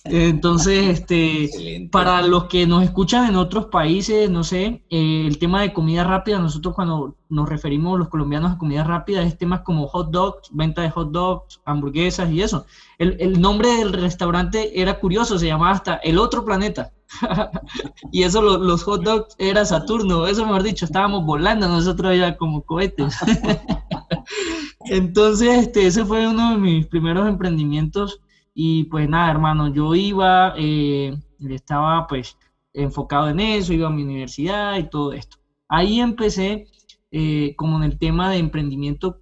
Entonces, 0.05 0.99
este, 0.99 1.89
para 1.91 2.21
los 2.21 2.45
que 2.45 2.65
nos 2.65 2.83
escuchan 2.83 3.27
en 3.27 3.35
otros 3.35 3.65
países, 3.65 4.29
no 4.29 4.43
sé, 4.43 4.83
eh, 4.89 5.25
el 5.27 5.37
tema 5.37 5.61
de 5.61 5.73
comida 5.73 6.03
rápida, 6.03 6.39
nosotros 6.39 6.75
cuando 6.75 7.15
nos 7.29 7.49
referimos 7.49 7.99
los 7.99 8.07
colombianos 8.07 8.53
a 8.53 8.57
comida 8.57 8.83
rápida 8.83 9.21
es 9.23 9.37
temas 9.37 9.61
como 9.61 9.87
hot 9.87 10.11
dogs, 10.11 10.49
venta 10.51 10.81
de 10.81 10.91
hot 10.91 11.11
dogs, 11.11 11.59
hamburguesas 11.65 12.31
y 12.31 12.41
eso. 12.41 12.65
El, 12.97 13.39
nombre 13.39 13.69
del 13.69 13.93
restaurante 13.93 14.81
era 14.81 14.99
curioso, 14.99 15.37
se 15.37 15.47
llamaba 15.47 15.71
hasta 15.71 15.95
El 15.95 16.17
Otro 16.17 16.45
Planeta. 16.45 16.93
y 18.11 18.23
eso, 18.23 18.41
los 18.41 18.83
hot 18.83 19.03
dogs 19.03 19.35
era 19.37 19.65
Saturno, 19.65 20.27
eso 20.27 20.45
mejor 20.45 20.63
dicho, 20.63 20.85
estábamos 20.85 21.25
volando 21.25 21.67
nosotros 21.67 22.17
ya 22.17 22.37
como 22.37 22.63
cohetes. 22.63 23.15
Entonces, 24.85 25.67
este, 25.67 25.85
ese 25.85 26.05
fue 26.05 26.27
uno 26.27 26.51
de 26.51 26.57
mis 26.57 26.87
primeros 26.87 27.27
emprendimientos 27.27 28.21
y 28.59 28.85
pues 28.85 29.07
nada, 29.07 29.29
hermano, 29.29 29.71
yo 29.71 29.93
iba, 29.93 30.55
eh, 30.57 31.15
estaba 31.47 32.07
pues 32.07 32.39
enfocado 32.73 33.29
en 33.29 33.39
eso, 33.39 33.71
iba 33.71 33.87
a 33.87 33.91
mi 33.91 34.01
universidad 34.01 34.79
y 34.79 34.89
todo 34.89 35.13
esto. 35.13 35.37
Ahí 35.67 35.99
empecé 35.99 36.65
eh, 37.11 37.53
como 37.55 37.77
en 37.77 37.83
el 37.83 37.99
tema 37.99 38.31
de 38.31 38.39
emprendimiento, 38.39 39.21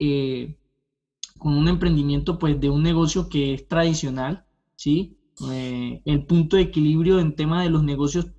eh, 0.00 0.56
con 1.38 1.56
un 1.56 1.68
emprendimiento 1.68 2.40
pues 2.40 2.60
de 2.60 2.70
un 2.70 2.82
negocio 2.82 3.28
que 3.28 3.54
es 3.54 3.68
tradicional, 3.68 4.46
¿sí? 4.74 5.16
el 6.04 6.26
punto 6.26 6.56
de 6.56 6.62
equilibrio 6.62 7.20
en 7.20 7.36
tema 7.36 7.62
de 7.62 7.70
los 7.70 7.84
negocios 7.84 8.32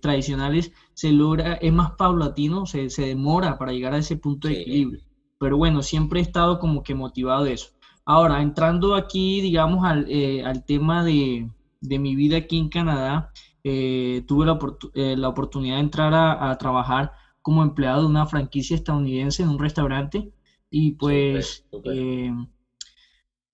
tradicionales 0.00 0.72
se 0.94 1.10
logra, 1.10 1.54
es 1.54 1.72
más 1.72 1.92
paulatino, 1.92 2.66
se, 2.66 2.88
se, 2.90 3.02
demora 3.02 3.58
para 3.58 3.72
llegar 3.72 3.94
a 3.94 3.98
ese 3.98 4.16
punto 4.16 4.46
de 4.46 4.60
equilibrio. 4.60 5.02
Pero 5.38 5.56
bueno, 5.56 5.82
siempre 5.82 6.20
he 6.20 6.22
estado 6.22 6.60
como 6.60 6.84
que 6.84 6.94
motivado 6.94 7.44
de 7.44 7.54
eso. 7.54 7.77
Ahora, 8.10 8.40
entrando 8.40 8.94
aquí, 8.94 9.42
digamos, 9.42 9.84
al, 9.84 10.06
eh, 10.08 10.42
tema 10.66 11.04
de, 11.04 11.46
mi 11.82 12.16
vida 12.16 12.38
aquí 12.38 12.56
en 12.56 12.70
Canadá, 12.70 13.30
eh, 13.62 14.24
tuve 14.26 14.46
eh, 14.94 15.14
la, 15.14 15.28
oportunidad 15.28 15.74
de 15.74 15.82
entrar 15.82 16.14
a, 16.14 16.56
trabajar 16.56 17.12
como 17.42 17.62
empleado 17.62 18.00
de 18.00 18.06
una 18.06 18.24
franquicia 18.24 18.76
estadounidense 18.76 19.42
en 19.42 19.50
un 19.50 19.58
restaurante. 19.58 20.32
Y 20.70 20.92
pues, 20.92 21.66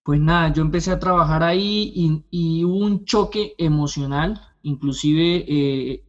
pues 0.05 0.21
nada, 0.21 0.53
yo 0.53 0.63
empecé 0.63 0.93
a 0.93 1.01
trabajar 1.01 1.43
ahí 1.43 2.23
y, 2.31 2.65
hubo 2.65 2.77
un 2.77 3.05
choque 3.05 3.57
emocional, 3.59 4.41
inclusive 4.63 6.05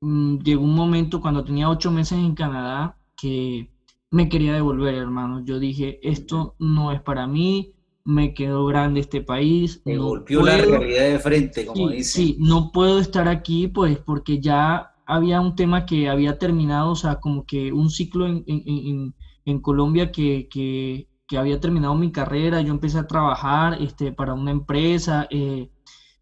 mm, 0.00 0.38
llegó 0.38 0.64
un 0.64 0.74
momento 0.74 1.20
cuando 1.20 1.44
tenía 1.44 1.68
ocho 1.68 1.90
meses 1.90 2.18
en 2.18 2.34
Canadá 2.34 2.96
que 3.14 3.70
me 4.10 4.30
quería 4.30 4.54
devolver, 4.54 4.94
hermano. 4.94 5.44
Yo 5.44 5.58
dije, 5.58 6.00
esto 6.02 6.54
no 6.58 6.92
es 6.92 7.02
para 7.02 7.26
mí, 7.26 7.74
me 8.10 8.34
quedó 8.34 8.66
grande 8.66 9.00
este 9.00 9.20
país. 9.20 9.80
Me 9.84 9.96
golpeó 9.96 10.42
la 10.42 10.56
realidad 10.56 11.10
de 11.10 11.18
frente, 11.18 11.64
como 11.64 11.90
sí, 11.90 12.04
Sí, 12.04 12.36
no 12.40 12.72
puedo 12.72 12.98
estar 12.98 13.28
aquí, 13.28 13.68
pues, 13.68 13.98
porque 13.98 14.40
ya 14.40 14.92
había 15.06 15.40
un 15.40 15.54
tema 15.54 15.86
que 15.86 16.08
había 16.08 16.38
terminado, 16.38 16.90
o 16.90 16.96
sea, 16.96 17.16
como 17.20 17.46
que 17.46 17.72
un 17.72 17.90
ciclo 17.90 18.26
en, 18.26 18.44
en, 18.46 19.14
en 19.44 19.60
Colombia 19.60 20.10
que, 20.10 20.48
que, 20.50 21.08
que, 21.26 21.38
había 21.38 21.60
terminado 21.60 21.94
mi 21.94 22.10
carrera, 22.10 22.60
yo 22.60 22.72
empecé 22.72 22.98
a 22.98 23.06
trabajar 23.06 23.80
este, 23.80 24.12
para 24.12 24.34
una 24.34 24.50
empresa, 24.50 25.26
eh, 25.30 25.70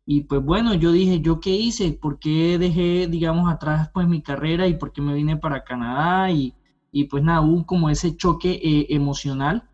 y 0.07 0.23
pues 0.23 0.43
bueno, 0.43 0.75
yo 0.75 0.93
dije, 0.93 1.21
¿yo 1.21 1.41
qué 1.41 1.51
hice? 1.51 1.93
¿Por 1.93 2.19
qué 2.19 2.59
dejé, 2.59 3.09
digamos, 3.09 3.51
atrás 3.51 3.91
pues 3.93 4.09
mi 4.09 4.23
carrera 4.23 4.67
y 4.67 4.75
por 4.75 4.93
qué 4.93 5.03
me 5.03 5.13
vine 5.15 5.37
para 5.37 5.65
Canadá? 5.65 6.31
Y, 6.31 6.55
y 6.91 7.05
pues 7.05 7.23
nada, 7.23 7.43
hubo 7.43 7.67
como 7.67 7.91
ese 7.91 8.17
choque 8.17 8.53
eh, 8.63 8.87
emocional 8.89 9.69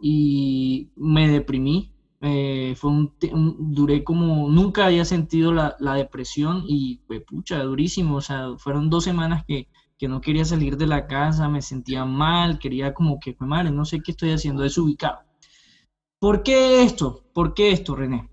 y 0.00 0.90
me 0.96 1.28
deprimí. 1.28 1.92
Eh, 2.20 2.74
fue 2.76 2.90
un, 2.90 3.14
duré 3.58 4.02
como, 4.02 4.48
nunca 4.48 4.86
había 4.86 5.04
sentido 5.04 5.52
la, 5.52 5.76
depresión 5.94 6.64
y 6.66 7.00
fue 7.06 7.20
pucha, 7.20 7.62
durísimo. 7.62 8.16
O 8.16 8.20
sea, 8.20 8.56
fueron 8.58 8.90
dos 8.90 9.04
semanas 9.04 9.44
que, 9.46 9.68
no 10.06 10.20
quería 10.20 10.44
salir 10.44 10.76
de 10.76 10.86
la 10.86 11.06
casa, 11.06 11.48
me 11.48 11.62
sentía 11.62 12.04
mal, 12.04 12.58
quería 12.58 12.92
como 12.92 13.18
que, 13.18 13.32
fue 13.32 13.46
madre, 13.46 13.70
no 13.70 13.86
sé 13.86 14.00
qué 14.02 14.10
estoy 14.10 14.32
haciendo, 14.32 14.62
desubicado. 14.62 15.20
¿Por 16.18 16.42
qué 16.42 16.82
esto? 16.82 17.24
¿Por 17.32 17.54
qué 17.54 17.72
esto, 17.72 17.96
René? 17.96 18.28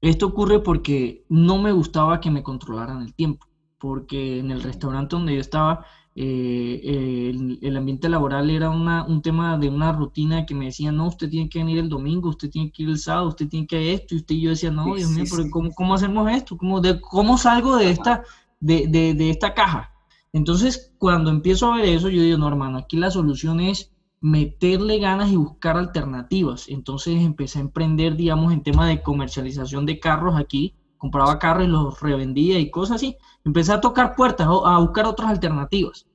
Esto 0.00 0.26
ocurre 0.26 0.60
porque 0.60 1.26
no 1.28 1.58
me 1.58 1.72
gustaba 1.72 2.20
que 2.20 2.30
me 2.30 2.42
controlaran 2.42 3.02
el 3.02 3.14
tiempo, 3.14 3.46
porque 3.78 4.38
en 4.38 4.50
el 4.50 4.62
restaurante 4.62 5.16
donde 5.16 5.34
yo 5.34 5.40
estaba 5.40 5.84
eh, 6.20 7.30
el, 7.62 7.76
ambiente 7.76 8.08
laboral 8.08 8.50
era 8.50 8.70
una, 8.70 9.04
un 9.04 9.22
tema 9.22 9.56
de 9.56 9.68
una 9.68 9.92
rutina 9.92 10.46
que 10.46 10.54
me 10.54 10.64
decían, 10.64 10.96
no, 10.96 11.06
usted 11.06 11.30
tiene 11.30 11.48
que 11.48 11.60
venir 11.60 11.78
el 11.78 11.88
domingo, 11.88 12.30
usted 12.30 12.50
tiene 12.50 12.72
que 12.72 12.82
ir 12.82 12.88
el 12.88 12.98
sábado, 12.98 13.28
usted 13.28 13.46
tiene 13.48 13.68
que 13.68 13.92
esto, 13.94 14.16
y 14.16 14.18
usted 14.18 14.34
y 14.34 14.40
yo 14.40 14.50
decía, 14.50 14.72
no, 14.72 14.96
Dios 14.96 15.10
mío, 15.10 15.26
pero 15.30 15.48
¿cómo, 15.48 15.70
¿cómo, 15.72 15.94
hacemos 15.94 16.28
esto? 16.32 16.56
¿Cómo, 16.56 16.80
de, 16.80 17.00
¿Cómo 17.00 17.38
salgo 17.38 17.76
de 17.76 17.90
esta, 17.90 18.24
de, 18.58 18.88
de, 18.88 19.14
de, 19.14 19.30
esta 19.30 19.54
caja? 19.54 19.92
Entonces, 20.32 20.92
cuando 20.98 21.30
empiezo 21.30 21.72
a 21.72 21.76
ver 21.76 21.84
eso, 21.84 22.08
yo 22.08 22.20
digo, 22.20 22.36
no, 22.36 22.48
hermano, 22.48 22.78
aquí 22.78 22.96
la 22.96 23.12
solución 23.12 23.60
es 23.60 23.92
meterle 24.20 24.98
ganas 24.98 25.30
y 25.30 25.36
buscar 25.36 25.76
alternativas. 25.76 26.68
Entonces 26.68 27.14
empecé 27.22 27.60
a 27.60 27.62
emprender, 27.62 28.16
digamos, 28.16 28.52
en 28.52 28.64
tema 28.64 28.88
de 28.88 29.02
comercialización 29.02 29.86
de 29.86 30.00
carros 30.00 30.34
aquí, 30.36 30.74
compraba 30.96 31.38
carros 31.38 31.66
y 31.66 31.70
los 31.70 32.00
revendía 32.00 32.58
y 32.58 32.72
cosas 32.72 32.96
así. 32.96 33.16
Empecé 33.44 33.72
a 33.72 33.80
tocar 33.80 34.16
puertas, 34.16 34.48
a 34.48 34.78
buscar 34.80 35.06
otras 35.06 35.30
alternativas 35.30 36.07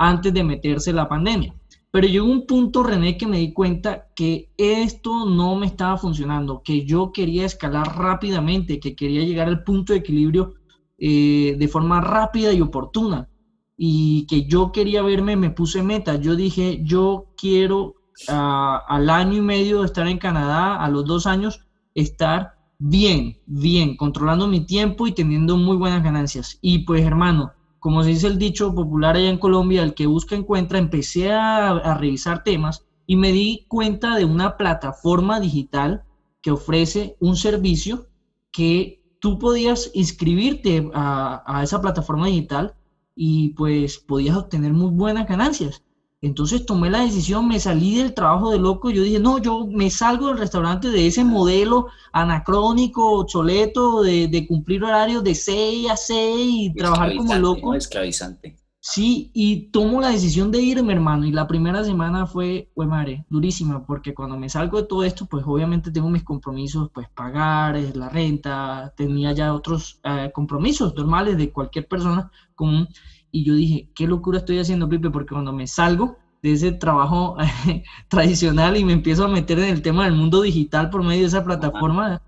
antes 0.00 0.32
de 0.32 0.42
meterse 0.42 0.94
la 0.94 1.06
pandemia. 1.06 1.54
Pero 1.90 2.06
llegó 2.06 2.26
un 2.26 2.46
punto, 2.46 2.82
René, 2.82 3.18
que 3.18 3.26
me 3.26 3.38
di 3.38 3.52
cuenta 3.52 4.06
que 4.16 4.50
esto 4.56 5.26
no 5.26 5.56
me 5.56 5.66
estaba 5.66 5.98
funcionando, 5.98 6.62
que 6.64 6.86
yo 6.86 7.12
quería 7.12 7.44
escalar 7.44 7.98
rápidamente, 7.98 8.80
que 8.80 8.96
quería 8.96 9.24
llegar 9.24 9.48
al 9.48 9.62
punto 9.62 9.92
de 9.92 9.98
equilibrio 9.98 10.54
eh, 10.96 11.54
de 11.58 11.68
forma 11.68 12.00
rápida 12.00 12.52
y 12.54 12.62
oportuna. 12.62 13.28
Y 13.76 14.26
que 14.26 14.46
yo 14.46 14.72
quería 14.72 15.02
verme, 15.02 15.36
me 15.36 15.50
puse 15.50 15.82
meta. 15.82 16.16
Yo 16.16 16.34
dije, 16.34 16.80
yo 16.82 17.26
quiero 17.36 17.96
ah, 18.28 18.82
al 18.88 19.10
año 19.10 19.36
y 19.36 19.42
medio 19.42 19.80
de 19.80 19.86
estar 19.86 20.06
en 20.06 20.18
Canadá, 20.18 20.82
a 20.82 20.88
los 20.88 21.04
dos 21.04 21.26
años, 21.26 21.60
estar 21.94 22.54
bien, 22.78 23.38
bien, 23.44 23.98
controlando 23.98 24.46
mi 24.46 24.64
tiempo 24.64 25.06
y 25.06 25.12
teniendo 25.12 25.58
muy 25.58 25.76
buenas 25.76 26.02
ganancias. 26.02 26.58
Y 26.62 26.80
pues, 26.80 27.04
hermano, 27.04 27.52
como 27.80 28.02
se 28.02 28.10
dice 28.10 28.26
el 28.26 28.38
dicho 28.38 28.74
popular 28.74 29.16
allá 29.16 29.30
en 29.30 29.38
Colombia, 29.38 29.82
el 29.82 29.94
que 29.94 30.06
busca 30.06 30.36
encuentra, 30.36 30.78
empecé 30.78 31.32
a, 31.32 31.94
revisar 31.98 32.44
temas 32.44 32.86
y 33.06 33.16
me 33.16 33.32
di 33.32 33.64
cuenta 33.68 34.16
de 34.16 34.24
una 34.24 34.56
plataforma 34.56 35.40
digital 35.40 36.04
que 36.42 36.52
ofrece 36.52 37.16
un 37.20 37.36
servicio 37.36 38.06
que 38.52 39.02
tú 39.18 39.38
podías 39.38 39.90
inscribirte 39.94 40.90
a, 40.94 41.42
a 41.46 41.62
esa 41.62 41.80
plataforma 41.80 42.26
digital 42.26 42.74
y 43.14 43.50
pues 43.50 43.98
podías 43.98 44.36
obtener 44.36 44.72
muy 44.72 44.90
buenas 44.90 45.26
ganancias. 45.26 45.82
Entonces 46.22 46.66
tomé 46.66 46.90
la 46.90 47.00
decisión, 47.00 47.48
me 47.48 47.58
salí 47.58 47.96
del 47.96 48.12
trabajo 48.12 48.50
de 48.50 48.58
loco, 48.58 48.90
yo 48.90 49.02
dije, 49.02 49.18
no, 49.18 49.38
yo 49.38 49.66
me 49.66 49.90
salgo 49.90 50.28
del 50.28 50.38
restaurante 50.38 50.90
de 50.90 51.06
ese 51.06 51.24
modelo 51.24 51.86
anacrónico, 52.12 53.20
obsoleto, 53.20 54.02
de, 54.02 54.44
cumplir 54.46 54.84
horarios 54.84 55.24
de 55.24 55.34
6 55.34 55.90
a 55.90 55.96
6 55.96 56.36
y 56.38 56.74
trabajar 56.74 57.16
como 57.16 57.34
loco. 57.36 57.74
Esclavizante. 57.74 58.60
Sí, 58.82 59.30
y 59.34 59.70
tomo 59.70 60.00
la 60.00 60.08
decisión 60.08 60.50
de 60.50 60.60
irme, 60.62 60.94
hermano, 60.94 61.26
y 61.26 61.32
la 61.32 61.46
primera 61.46 61.84
semana 61.84 62.26
fue, 62.26 62.70
fue 62.74 62.86
madre, 62.86 63.26
durísima, 63.28 63.84
porque 63.84 64.14
cuando 64.14 64.38
me 64.38 64.48
salgo 64.48 64.80
de 64.80 64.88
todo 64.88 65.04
esto, 65.04 65.26
pues 65.26 65.44
obviamente 65.46 65.90
tengo 65.90 66.08
mis 66.08 66.24
compromisos, 66.24 66.90
pues 66.92 67.06
pagar, 67.10 67.76
eh, 67.76 67.92
la 67.94 68.08
renta, 68.08 68.94
tenía 68.96 69.32
ya 69.32 69.52
otros 69.52 70.00
eh, 70.02 70.30
compromisos 70.34 70.94
normales 70.94 71.36
de 71.36 71.52
cualquier 71.52 71.88
persona 71.88 72.30
común 72.54 72.88
y 73.32 73.44
yo 73.44 73.54
dije, 73.54 73.88
qué 73.94 74.06
locura 74.06 74.38
estoy 74.38 74.58
haciendo, 74.58 74.88
Pipe, 74.88 75.10
porque 75.10 75.34
cuando 75.34 75.52
me 75.52 75.66
salgo 75.66 76.16
de 76.42 76.52
ese 76.52 76.72
trabajo 76.72 77.36
tradicional 78.08 78.76
y 78.76 78.84
me 78.84 78.92
empiezo 78.92 79.24
a 79.24 79.28
meter 79.28 79.58
en 79.58 79.68
el 79.68 79.82
tema 79.82 80.04
del 80.04 80.14
mundo 80.14 80.42
digital 80.42 80.90
por 80.90 81.02
medio 81.02 81.22
de 81.22 81.28
esa 81.28 81.44
plataforma, 81.44 82.22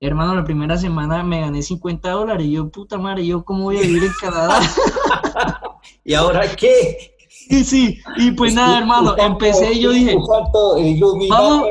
hermano, 0.00 0.34
la 0.34 0.44
primera 0.44 0.76
semana 0.76 1.22
me 1.22 1.40
gané 1.40 1.62
50 1.62 2.10
dólares. 2.10 2.46
Y 2.46 2.52
yo, 2.52 2.68
puta 2.70 2.98
madre, 2.98 3.26
¿yo 3.26 3.44
cómo 3.44 3.64
voy 3.64 3.78
a 3.78 3.82
vivir 3.82 4.04
en 4.04 4.12
Canadá? 4.20 4.60
¿Y 6.04 6.14
ahora 6.14 6.56
qué? 6.56 7.11
Sí, 7.48 7.64
sí, 7.64 7.98
y 8.16 8.30
pues 8.32 8.54
nada, 8.54 8.78
hermano, 8.78 9.14
empecé 9.18 9.72
y 9.74 9.80
yo 9.80 9.90
dije, 9.90 10.16
vamos, 11.28 11.66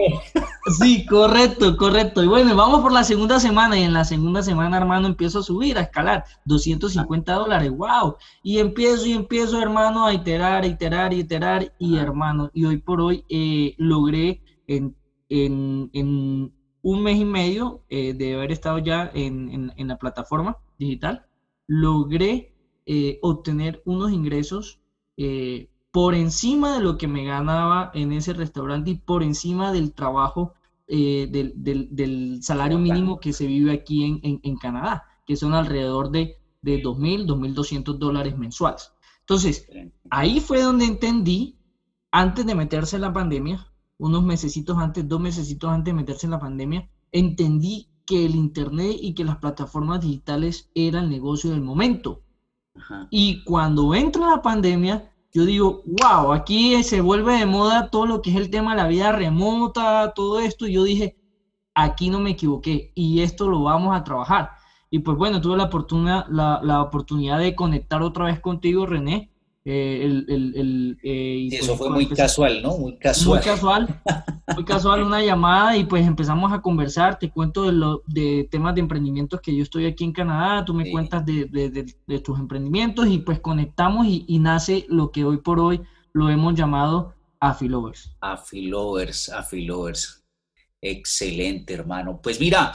Sí, 0.78 1.06
correcto, 1.06 1.76
correcto. 1.76 2.24
Y 2.24 2.28
bueno, 2.28 2.56
vamos 2.56 2.82
por 2.82 2.92
la 2.92 3.04
segunda 3.04 3.40
semana 3.40 3.80
y 3.80 3.84
en 3.84 3.94
la 3.94 4.06
segunda 4.06 4.44
semana, 4.44 4.78
hermano, 4.78 5.08
empiezo 5.08 5.40
a 5.40 5.44
subir, 5.44 5.78
a 5.78 5.82
escalar, 5.82 6.26
250 6.46 7.34
dólares, 7.34 7.72
wow. 7.72 8.16
Y 8.44 8.60
empiezo 8.60 9.08
y 9.08 9.14
empiezo, 9.14 9.60
hermano, 9.62 10.06
a 10.06 10.14
iterar, 10.14 10.66
iterar, 10.66 11.14
iterar 11.14 11.74
y 11.80 11.98
hermano, 11.98 12.52
y 12.54 12.66
hoy 12.66 12.78
por 12.78 13.02
hoy 13.02 13.26
eh, 13.30 13.74
logré 13.78 14.44
en, 14.68 14.96
un 16.84 17.04
mes 17.04 17.18
y 17.18 17.26
medio 17.26 17.84
eh, 17.90 18.14
de 18.14 18.36
haber 18.36 18.52
estado 18.52 18.78
ya 18.78 19.10
en, 19.14 19.72
la 19.78 19.98
plataforma 19.98 20.58
digital, 20.78 21.26
logré 21.68 22.54
eh, 22.86 23.20
obtener 23.22 23.82
unos 23.86 24.12
ingresos 24.12 24.81
por 25.92 26.16
encima 26.16 26.76
de 26.76 26.84
lo 26.84 26.98
que 26.98 27.08
me 27.08 27.26
ganaba 27.26 27.92
en 27.94 28.14
ese 28.14 28.34
restaurante 28.34 28.92
y 28.92 28.96
por 28.96 29.24
encima 29.24 29.72
del 29.72 29.94
trabajo 29.94 30.54
eh, 30.88 31.30
del, 31.32 32.44
salario 32.44 32.78
mínimo 32.78 33.20
que 33.20 33.32
se 33.32 33.48
vive 33.48 33.72
aquí 33.72 34.20
en, 34.24 34.58
Canadá, 34.58 35.06
que 35.26 35.36
son 35.36 35.54
alrededor 35.54 36.12
de, 36.12 36.38
de 36.62 36.82
2.000, 36.82 37.26
2.200 37.28 37.98
dólares 37.98 38.38
mensuales. 38.38 38.92
Entonces, 39.22 39.68
ahí 40.10 40.40
fue 40.40 40.62
donde 40.62 40.86
entendí, 40.86 41.58
antes 42.12 42.46
de 42.46 42.56
meterse 42.56 42.98
en 42.98 43.04
la 43.04 43.14
pandemia, 43.14 43.68
unos 43.98 44.24
mesecitos 44.24 44.78
antes, 44.78 45.08
dos 45.08 45.22
mesecitos 45.22 45.70
antes 45.70 45.94
de 45.94 45.98
meterse 45.98 46.28
en 46.28 46.32
la 46.32 46.40
pandemia, 46.40 46.90
entendí 47.12 47.88
que 48.06 48.26
el 48.26 48.36
Internet 48.36 48.98
y 49.00 49.14
que 49.14 49.24
las 49.24 49.38
plataformas 49.38 50.02
digitales 50.02 50.70
eran 50.76 51.06
el 51.06 51.10
negocio 51.12 51.52
del 51.52 51.62
momento. 51.62 52.22
Y 53.10 53.44
cuando 53.44 53.94
entra 53.96 54.28
la 54.28 54.42
pandemia, 54.42 55.11
yo 55.34 55.46
digo, 55.46 55.84
wow, 55.86 56.34
aquí 56.34 56.84
se 56.84 57.02
vuelve 57.02 57.36
de 57.38 57.46
moda 57.46 57.90
todo 57.90 58.06
lo 58.06 58.22
que 58.22 58.32
es 58.32 58.36
el 58.36 58.50
tema 58.50 58.72
de 58.72 58.78
la 58.82 58.88
vida 58.88 59.12
remota, 59.12 60.14
todo 60.16 60.40
esto. 60.40 60.68
Y 60.68 60.74
yo 60.74 60.84
dije, 60.84 61.16
aquí 61.74 62.10
no 62.10 62.20
me 62.20 62.32
equivoqué 62.32 62.92
y 62.96 63.22
esto 63.22 63.50
lo 63.50 63.64
vamos 63.64 63.96
a 63.96 64.04
trabajar. 64.04 64.52
Y 64.90 65.00
pues 65.00 65.18
bueno, 65.18 65.40
tuve 65.42 65.58
la 65.58 65.66
oportunidad, 65.66 66.26
la, 66.30 66.60
la 66.64 66.82
oportunidad 66.82 67.40
de 67.40 67.56
conectar 67.56 68.02
otra 68.04 68.26
vez 68.26 68.40
contigo, 68.42 68.86
René, 68.86 69.31
eh, 69.64 70.02
el, 70.04 70.26
el, 70.28 70.98
eh, 71.04 71.50
eso 71.52 71.68
pues, 71.68 71.78
fue 71.78 71.90
muy 71.92 72.08
casual, 72.08 72.64
¿no? 72.64 72.78
Muy 72.80 72.98
casual. 72.98 73.38
Muy 73.38 73.46
casual, 73.46 74.02
muy 74.56 74.66
casual 74.66 75.04
una 75.04 75.22
llamada 75.22 75.78
y 75.78 75.84
pues 75.84 76.08
empezamos 76.08 76.52
a 76.52 76.62
conversar, 76.62 77.20
te 77.20 77.30
cuento 77.30 77.66
de, 77.66 77.74
lo, 77.74 78.02
de 78.08 78.48
temas 78.50 78.74
de 78.74 78.82
emprendimientos 78.82 79.40
que 79.40 79.56
yo 79.56 79.62
estoy 79.62 79.86
aquí 79.86 80.04
en 80.04 80.14
Canadá, 80.14 80.66
tú 80.66 80.74
me 80.74 80.90
cuentas 80.90 81.24
de, 81.26 81.46
de, 81.46 82.20
tus 82.20 82.40
emprendimientos 82.40 83.08
y 83.08 83.20
pues 83.20 83.40
conectamos 83.40 84.08
y, 84.08 84.26
y, 84.28 84.40
nace 84.40 84.86
lo 84.90 85.12
que 85.12 85.26
hoy 85.26 85.38
por 85.38 85.60
hoy 85.60 85.82
lo 86.12 86.30
hemos 86.30 86.56
llamado 86.56 87.14
Afilovers. 87.40 88.16
Afilovers, 88.20 89.30
Afilovers. 89.30 90.24
Excelente, 90.82 91.76
hermano. 91.76 92.20
Pues 92.22 92.40
mira, 92.40 92.74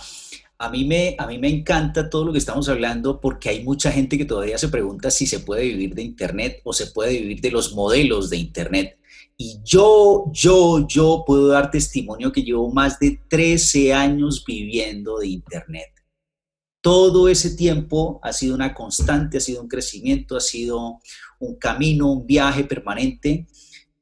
a 0.58 0.70
mí, 0.70 0.84
me, 0.84 1.14
a 1.18 1.26
mí 1.26 1.38
me 1.38 1.48
encanta 1.48 2.08
todo 2.08 2.24
lo 2.24 2.32
que 2.32 2.38
estamos 2.38 2.68
hablando 2.68 3.20
porque 3.20 3.50
hay 3.50 3.62
mucha 3.62 3.92
gente 3.92 4.16
que 4.16 4.24
todavía 4.24 4.56
se 4.56 4.68
pregunta 4.68 5.10
si 5.10 5.26
se 5.26 5.40
puede 5.40 5.64
vivir 5.64 5.94
de 5.94 6.02
Internet 6.02 6.60
o 6.64 6.72
se 6.72 6.86
puede 6.86 7.20
vivir 7.20 7.40
de 7.40 7.50
los 7.50 7.74
modelos 7.74 8.30
de 8.30 8.38
Internet. 8.38 8.98
Y 9.36 9.60
yo, 9.62 10.30
yo, 10.32 10.86
yo 10.88 11.24
puedo 11.26 11.48
dar 11.48 11.70
testimonio 11.70 12.32
que 12.32 12.42
llevo 12.42 12.70
más 12.72 12.98
de 12.98 13.20
13 13.28 13.92
años 13.92 14.42
viviendo 14.46 15.18
de 15.18 15.28
Internet. 15.28 15.92
Todo 16.80 17.28
ese 17.28 17.54
tiempo 17.54 18.18
ha 18.22 18.32
sido 18.32 18.54
una 18.54 18.72
constante, 18.72 19.36
ha 19.36 19.40
sido 19.40 19.60
un 19.60 19.68
crecimiento, 19.68 20.36
ha 20.36 20.40
sido 20.40 21.00
un 21.38 21.56
camino, 21.56 22.10
un 22.12 22.26
viaje 22.26 22.64
permanente. 22.64 23.46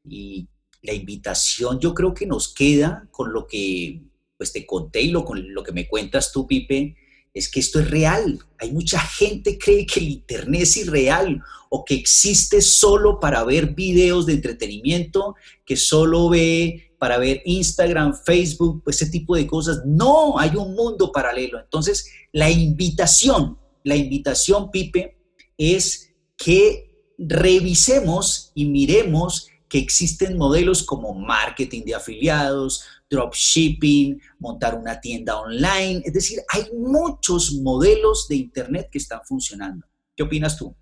Y 0.04 0.46
la 0.82 0.92
invitación 0.92 1.80
yo 1.80 1.94
creo 1.94 2.14
que 2.14 2.26
nos 2.26 2.54
queda 2.54 3.08
con 3.10 3.32
lo 3.32 3.48
que 3.48 4.02
pues 4.36 4.52
te 4.52 4.66
conté 4.66 5.02
y 5.02 5.08
lo, 5.08 5.24
con 5.24 5.52
lo 5.52 5.62
que 5.62 5.72
me 5.72 5.88
cuentas 5.88 6.32
tú, 6.32 6.46
Pipe, 6.46 6.96
es 7.32 7.50
que 7.50 7.60
esto 7.60 7.80
es 7.80 7.90
real. 7.90 8.38
Hay 8.58 8.72
mucha 8.72 9.00
gente 9.00 9.58
que 9.58 9.64
cree 9.64 9.86
que 9.86 10.00
el 10.00 10.08
Internet 10.08 10.62
es 10.62 10.76
irreal 10.76 11.42
o 11.68 11.84
que 11.84 11.94
existe 11.94 12.62
solo 12.62 13.18
para 13.18 13.42
ver 13.42 13.74
videos 13.74 14.26
de 14.26 14.34
entretenimiento, 14.34 15.34
que 15.64 15.76
solo 15.76 16.28
ve 16.28 16.92
para 16.98 17.18
ver 17.18 17.42
Instagram, 17.44 18.14
Facebook, 18.24 18.82
pues 18.84 19.02
ese 19.02 19.10
tipo 19.10 19.34
de 19.34 19.46
cosas. 19.46 19.82
No, 19.84 20.38
hay 20.38 20.54
un 20.56 20.74
mundo 20.74 21.10
paralelo. 21.10 21.58
Entonces, 21.60 22.08
la 22.32 22.50
invitación, 22.50 23.58
la 23.82 23.96
invitación, 23.96 24.70
Pipe, 24.70 25.18
es 25.58 26.14
que 26.36 26.92
revisemos 27.18 28.52
y 28.54 28.66
miremos 28.66 29.48
que 29.68 29.78
existen 29.78 30.38
modelos 30.38 30.84
como 30.84 31.14
marketing 31.14 31.82
de 31.84 31.94
afiliados, 31.96 32.84
dropshipping, 33.10 34.20
montar 34.38 34.74
una 34.76 35.00
tienda 35.00 35.38
online. 35.38 36.02
Es 36.04 36.12
decir, 36.12 36.40
hay 36.52 36.64
muchos 36.76 37.54
modelos 37.62 38.26
de 38.28 38.36
Internet 38.36 38.88
que 38.90 38.98
están 38.98 39.20
funcionando. 39.24 39.86
¿Qué 40.16 40.22
opinas 40.22 40.56
tú? 40.56 40.74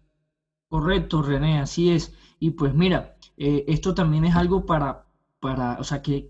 Correcto, 0.68 1.22
René, 1.22 1.60
así 1.60 1.90
es. 1.90 2.12
Y 2.38 2.50
pues 2.50 2.74
mira, 2.74 3.16
eh, 3.36 3.64
esto 3.68 3.94
también 3.94 4.24
es 4.24 4.34
algo 4.34 4.64
para, 4.64 5.06
para 5.40 5.78
o 5.78 5.84
sea, 5.84 6.02
que, 6.02 6.28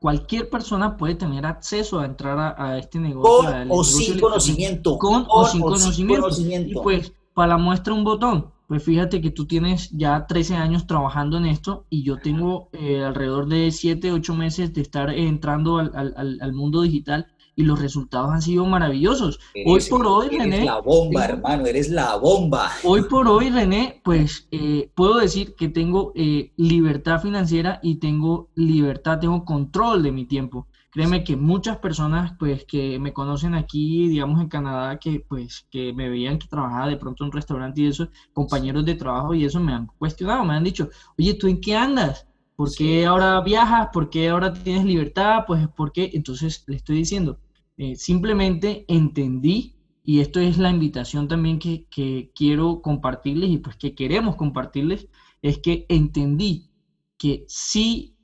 cualquier 0.00 0.48
persona 0.48 0.96
puede 0.96 1.14
tener 1.16 1.44
acceso 1.44 2.00
a 2.00 2.06
entrar 2.06 2.54
a, 2.58 2.78
este 2.78 2.98
negocio. 2.98 3.50
Con 3.50 3.70
o 3.70 3.84
sin 3.84 4.18
conocimiento. 4.18 4.98
Con, 4.98 5.26
o, 5.28 5.44
sin, 5.46 5.60
conocimiento. 5.60 6.28
Y 6.66 6.74
pues, 6.74 7.12
para 7.34 7.48
la 7.48 7.58
muestra 7.58 7.92
un 7.92 8.04
botón. 8.04 8.52
Pues 8.70 8.84
fíjate 8.84 9.20
que 9.20 9.32
tú 9.32 9.46
tienes 9.46 9.90
ya 9.90 10.28
13 10.28 10.54
años 10.54 10.86
trabajando 10.86 11.38
en 11.38 11.46
esto 11.46 11.86
y 11.90 12.04
yo 12.04 12.18
tengo 12.18 12.68
eh, 12.70 13.02
alrededor 13.02 13.48
de 13.48 13.72
7, 13.72 14.12
8 14.12 14.34
meses 14.36 14.72
de 14.72 14.80
estar 14.80 15.10
entrando 15.10 15.78
al, 15.78 16.52
mundo 16.52 16.82
digital 16.82 17.26
y 17.56 17.64
los 17.64 17.80
resultados 17.82 18.30
han 18.30 18.42
sido 18.42 18.64
maravillosos. 18.66 19.40
hoy 19.66 19.80
por 19.90 20.06
hoy, 20.06 20.28
René... 20.28 20.58
Eres 20.58 20.66
la 20.66 20.80
bomba, 20.80 21.24
hermano, 21.24 21.66
eres 21.66 21.88
la 21.90 22.14
bomba. 22.14 22.70
Hoy 22.84 23.02
por 23.10 23.26
hoy, 23.26 23.50
René, 23.50 24.00
pues 24.04 24.46
eh, 24.52 24.88
puedo 24.94 25.18
decir 25.18 25.56
que 25.56 25.68
tengo 25.68 26.12
eh, 26.14 26.52
libertad 26.56 27.20
financiera 27.20 27.80
y 27.82 27.96
tengo 27.96 28.50
libertad, 28.54 29.18
tengo 29.18 29.44
control 29.44 30.04
de 30.04 30.12
mi 30.12 30.26
tiempo. 30.26 30.68
Créeme 30.92 31.22
que 31.22 31.36
muchas 31.36 31.78
personas 31.78 32.32
pues 32.38 32.64
que 32.66 32.98
me 32.98 33.12
conocen 33.12 33.54
aquí, 33.54 34.08
digamos 34.08 34.40
en 34.40 34.48
Canadá, 34.48 34.98
que 34.98 35.20
pues 35.28 35.66
que 35.70 35.92
me 35.92 36.08
veían 36.08 36.38
que 36.38 36.48
trabajaba 36.48 36.88
de 36.88 36.96
pronto 36.96 37.22
en 37.22 37.28
un 37.28 37.32
restaurante 37.32 37.80
y 37.80 37.86
eso, 37.86 38.08
compañeros 38.32 38.84
de 38.84 38.96
trabajo 38.96 39.32
y 39.34 39.44
eso 39.44 39.60
me 39.60 39.72
han 39.72 39.86
cuestionado, 39.98 40.44
me 40.44 40.54
han 40.54 40.64
dicho, 40.64 40.88
oye, 41.16 41.34
¿tú 41.34 41.46
en 41.46 41.60
qué 41.60 41.76
andas? 41.76 42.26
¿Por 42.56 42.70
qué 42.74 43.06
ahora 43.06 43.40
viajas? 43.40 43.88
¿Por 43.92 44.10
qué 44.10 44.28
ahora 44.30 44.52
tienes 44.52 44.84
libertad? 44.84 45.44
Pues 45.46 45.68
¿por 45.76 45.92
qué? 45.92 46.10
Entonces 46.12 46.64
le 46.66 46.76
estoy 46.76 46.96
diciendo, 46.96 47.38
eh, 47.76 47.94
simplemente 47.96 48.84
entendí 48.88 49.76
y 50.02 50.20
esto 50.20 50.40
es 50.40 50.58
la 50.58 50.70
invitación 50.70 51.28
también 51.28 51.58
que, 51.60 51.86
que 51.90 52.30
quiero 52.34 52.82
compartirles 52.82 53.50
y 53.50 53.58
pues 53.58 53.76
que 53.76 53.94
queremos 53.94 54.36
compartirles, 54.36 55.08
es 55.40 55.58
que 55.58 55.86
entendí 55.88 56.68
que 57.16 57.44
sí 57.48 58.16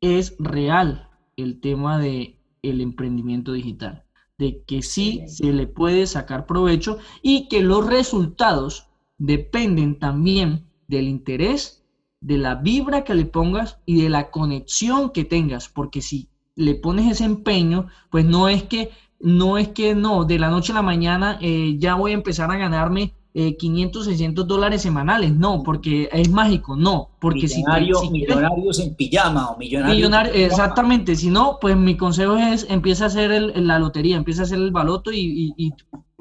es 0.00 0.34
real 0.38 1.09
el 1.42 1.60
tema 1.60 1.98
de 1.98 2.36
el 2.62 2.80
emprendimiento 2.80 3.52
digital, 3.52 4.04
de 4.38 4.62
que 4.64 4.82
sí 4.82 5.22
se 5.26 5.52
le 5.52 5.66
puede 5.66 6.06
sacar 6.06 6.46
provecho 6.46 6.98
y 7.22 7.48
que 7.48 7.62
los 7.62 7.86
resultados 7.86 8.86
dependen 9.18 9.98
también 9.98 10.66
del 10.88 11.08
interés, 11.08 11.84
de 12.20 12.38
la 12.38 12.56
vibra 12.56 13.04
que 13.04 13.14
le 13.14 13.24
pongas 13.24 13.78
y 13.86 14.02
de 14.02 14.08
la 14.08 14.30
conexión 14.30 15.10
que 15.10 15.24
tengas, 15.24 15.68
porque 15.68 16.02
si 16.02 16.28
le 16.54 16.74
pones 16.74 17.10
ese 17.10 17.24
empeño, 17.24 17.86
pues 18.10 18.24
no 18.24 18.48
es 18.48 18.62
que 18.64 18.90
no 19.20 19.58
es 19.58 19.68
que 19.68 19.94
no, 19.94 20.24
de 20.24 20.38
la 20.38 20.48
noche 20.48 20.72
a 20.72 20.76
la 20.76 20.82
mañana 20.82 21.38
eh, 21.42 21.76
ya 21.78 21.94
voy 21.94 22.12
a 22.12 22.14
empezar 22.14 22.50
a 22.50 22.56
ganarme 22.56 23.14
500, 23.32 24.06
eh, 24.06 24.10
600 24.10 24.46
dólares 24.46 24.82
semanales, 24.82 25.32
no, 25.32 25.62
porque 25.62 26.08
es 26.12 26.30
mágico, 26.30 26.74
no, 26.74 27.10
porque 27.20 27.46
si, 27.46 27.62
millonarios 28.10 28.80
en 28.80 28.94
pijama 28.94 29.50
o 29.50 29.56
millonarios. 29.56 30.34
exactamente, 30.34 31.14
si 31.14 31.30
no, 31.30 31.58
pues 31.60 31.76
mi 31.76 31.96
consejo 31.96 32.36
es 32.36 32.66
empieza 32.68 33.04
a 33.04 33.06
hacer 33.06 33.30
la 33.56 33.78
lotería, 33.78 34.16
empieza 34.16 34.42
a 34.42 34.44
hacer 34.46 34.58
el 34.58 34.72
baloto 34.72 35.12
y, 35.12 35.54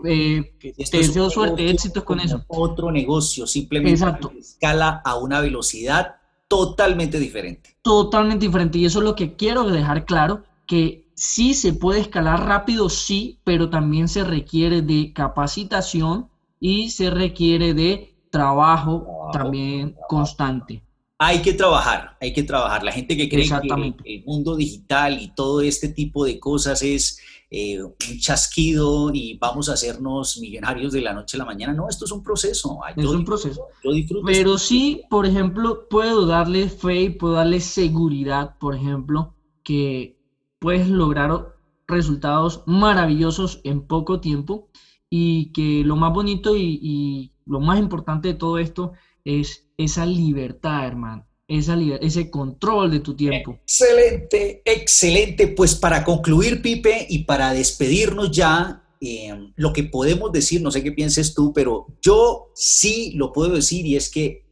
eh, 0.05 0.53
te 0.61 0.97
deseo 0.97 1.29
suerte, 1.29 1.69
éxitos 1.69 2.03
con 2.03 2.19
eso. 2.19 2.43
Otro 2.47 2.91
negocio, 2.91 3.47
simplemente 3.47 4.05
escala 4.37 5.01
a 5.03 5.15
una 5.15 5.41
velocidad 5.41 6.15
totalmente 6.47 7.19
diferente. 7.19 7.75
Totalmente 7.81 8.45
diferente, 8.45 8.77
y 8.77 8.85
eso 8.85 8.99
es 8.99 9.05
lo 9.05 9.15
que 9.15 9.35
quiero 9.35 9.63
dejar 9.63 10.05
claro, 10.05 10.43
que 10.67 11.09
sí 11.15 11.53
se 11.53 11.73
puede 11.73 11.99
escalar 11.99 12.45
rápido, 12.45 12.87
sí, 12.87 13.39
pero 13.43 13.69
también 13.69 14.07
se 14.07 14.23
requiere 14.23 14.81
de 14.81 15.11
capacitación 15.11 16.29
y 16.59 16.89
se 16.89 17.09
requiere 17.09 17.73
de 17.73 18.15
trabajo, 18.29 19.29
también 19.31 19.95
constante. 20.07 20.83
Hay 21.17 21.41
que 21.41 21.53
trabajar, 21.53 22.17
hay 22.21 22.31
que 22.31 22.43
trabajar. 22.43 22.83
La 22.83 22.91
gente 22.91 23.17
que 23.17 23.27
cree 23.27 23.47
que 23.47 23.93
el 24.05 24.23
mundo 24.25 24.55
digital 24.55 25.21
y 25.21 25.33
todo 25.33 25.61
este 25.61 25.89
tipo 25.89 26.23
de 26.23 26.39
cosas 26.39 26.81
es 26.81 27.19
eh, 27.51 27.81
un 27.83 28.19
chasquido 28.19 29.11
y 29.13 29.37
vamos 29.37 29.67
a 29.67 29.73
hacernos 29.73 30.37
millonarios 30.37 30.93
de 30.93 31.01
la 31.01 31.13
noche 31.13 31.35
a 31.35 31.39
la 31.39 31.45
mañana. 31.45 31.73
No, 31.73 31.89
esto 31.89 32.05
es 32.05 32.11
un 32.11 32.23
proceso. 32.23 32.79
es 32.95 33.05
un 33.05 33.25
proceso. 33.25 33.67
Yo 33.83 33.91
disfruto. 33.91 34.25
Pero 34.25 34.57
sí, 34.57 35.01
por 35.09 35.25
ejemplo, 35.25 35.87
puedo 35.89 36.25
darle 36.25 36.69
fe 36.69 37.01
y 37.01 37.09
puedo 37.09 37.33
darle 37.33 37.59
seguridad, 37.59 38.57
por 38.57 38.75
ejemplo, 38.75 39.33
que 39.63 40.17
puedes 40.59 40.87
lograr 40.87 41.55
resultados 41.87 42.63
maravillosos 42.65 43.59
en 43.63 43.81
poco 43.81 44.21
tiempo 44.21 44.69
y 45.09 45.51
que 45.51 45.83
lo 45.83 45.95
más 45.95 46.13
bonito 46.13 46.55
y, 46.55 47.31
lo 47.45 47.59
más 47.59 47.79
importante 47.79 48.27
de 48.27 48.33
todo 48.35 48.59
esto 48.59 48.91
es 49.25 49.67
esa 49.75 50.05
libertad, 50.05 50.85
hermano, 50.85 51.27
esa 51.47 51.75
ese 51.99 52.29
control 52.29 52.91
de 52.91 52.99
tu 52.99 53.15
tiempo. 53.15 53.53
Excelente, 53.63 54.61
excelente. 54.63 55.47
Pues 55.47 55.73
para 55.73 56.03
concluir, 56.03 56.61
Pipe, 56.61 57.07
y 57.09 57.23
para 57.23 57.51
despedirnos 57.53 58.29
ya, 58.29 58.83
eh, 59.01 59.33
lo 59.55 59.73
que 59.73 59.83
podemos 59.83 60.31
decir, 60.31 60.61
no 60.61 60.69
sé 60.69 60.83
qué 60.83 60.91
pienses 60.91 61.33
tú, 61.33 61.51
pero 61.51 61.87
yo 62.03 62.51
sí 62.53 63.13
lo 63.15 63.33
puedo 63.33 63.55
decir 63.55 63.83
y 63.87 63.95
es 63.95 64.11
que 64.11 64.45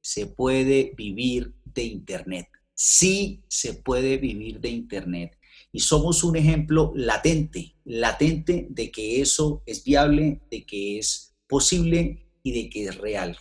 se 0.00 0.26
puede 0.26 0.92
vivir 0.96 1.54
de 1.64 1.82
Internet. 1.82 2.46
Sí 2.74 3.42
se 3.48 3.74
puede 3.74 4.18
vivir 4.18 4.60
de 4.60 4.68
Internet 4.68 5.36
y 5.74 5.80
somos 5.80 6.22
un 6.22 6.36
ejemplo 6.36 6.92
latente, 6.94 7.74
latente 7.84 8.68
de 8.70 8.92
que 8.92 9.20
eso 9.20 9.64
es 9.66 9.82
viable, 9.82 10.40
de 10.48 10.64
que 10.64 11.00
es 11.00 11.34
posible 11.48 12.30
y 12.44 12.52
de 12.52 12.70
que 12.70 12.84
es 12.84 12.96
real. 12.96 13.36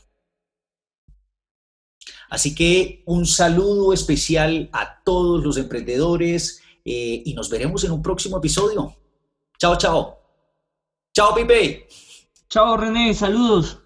Así 2.32 2.56
que 2.56 3.04
un 3.06 3.28
saludo 3.28 3.94
especial 3.94 4.68
a 4.74 5.04
todos 5.04 5.44
los 5.44 5.58
emprendedores 5.58 6.60
eh, 6.84 7.22
y 7.24 7.36
nos 7.36 7.52
veremos 7.52 7.84
en 7.84 7.92
un 7.92 8.02
próximo 8.02 8.40
episodio. 8.40 8.96
Chao, 9.60 9.78
chao. 9.78 10.18
Chao, 11.14 11.36
Pipe. 11.36 11.88
Chao, 12.50 12.76
René. 12.78 13.14
Saludos. 13.14 13.83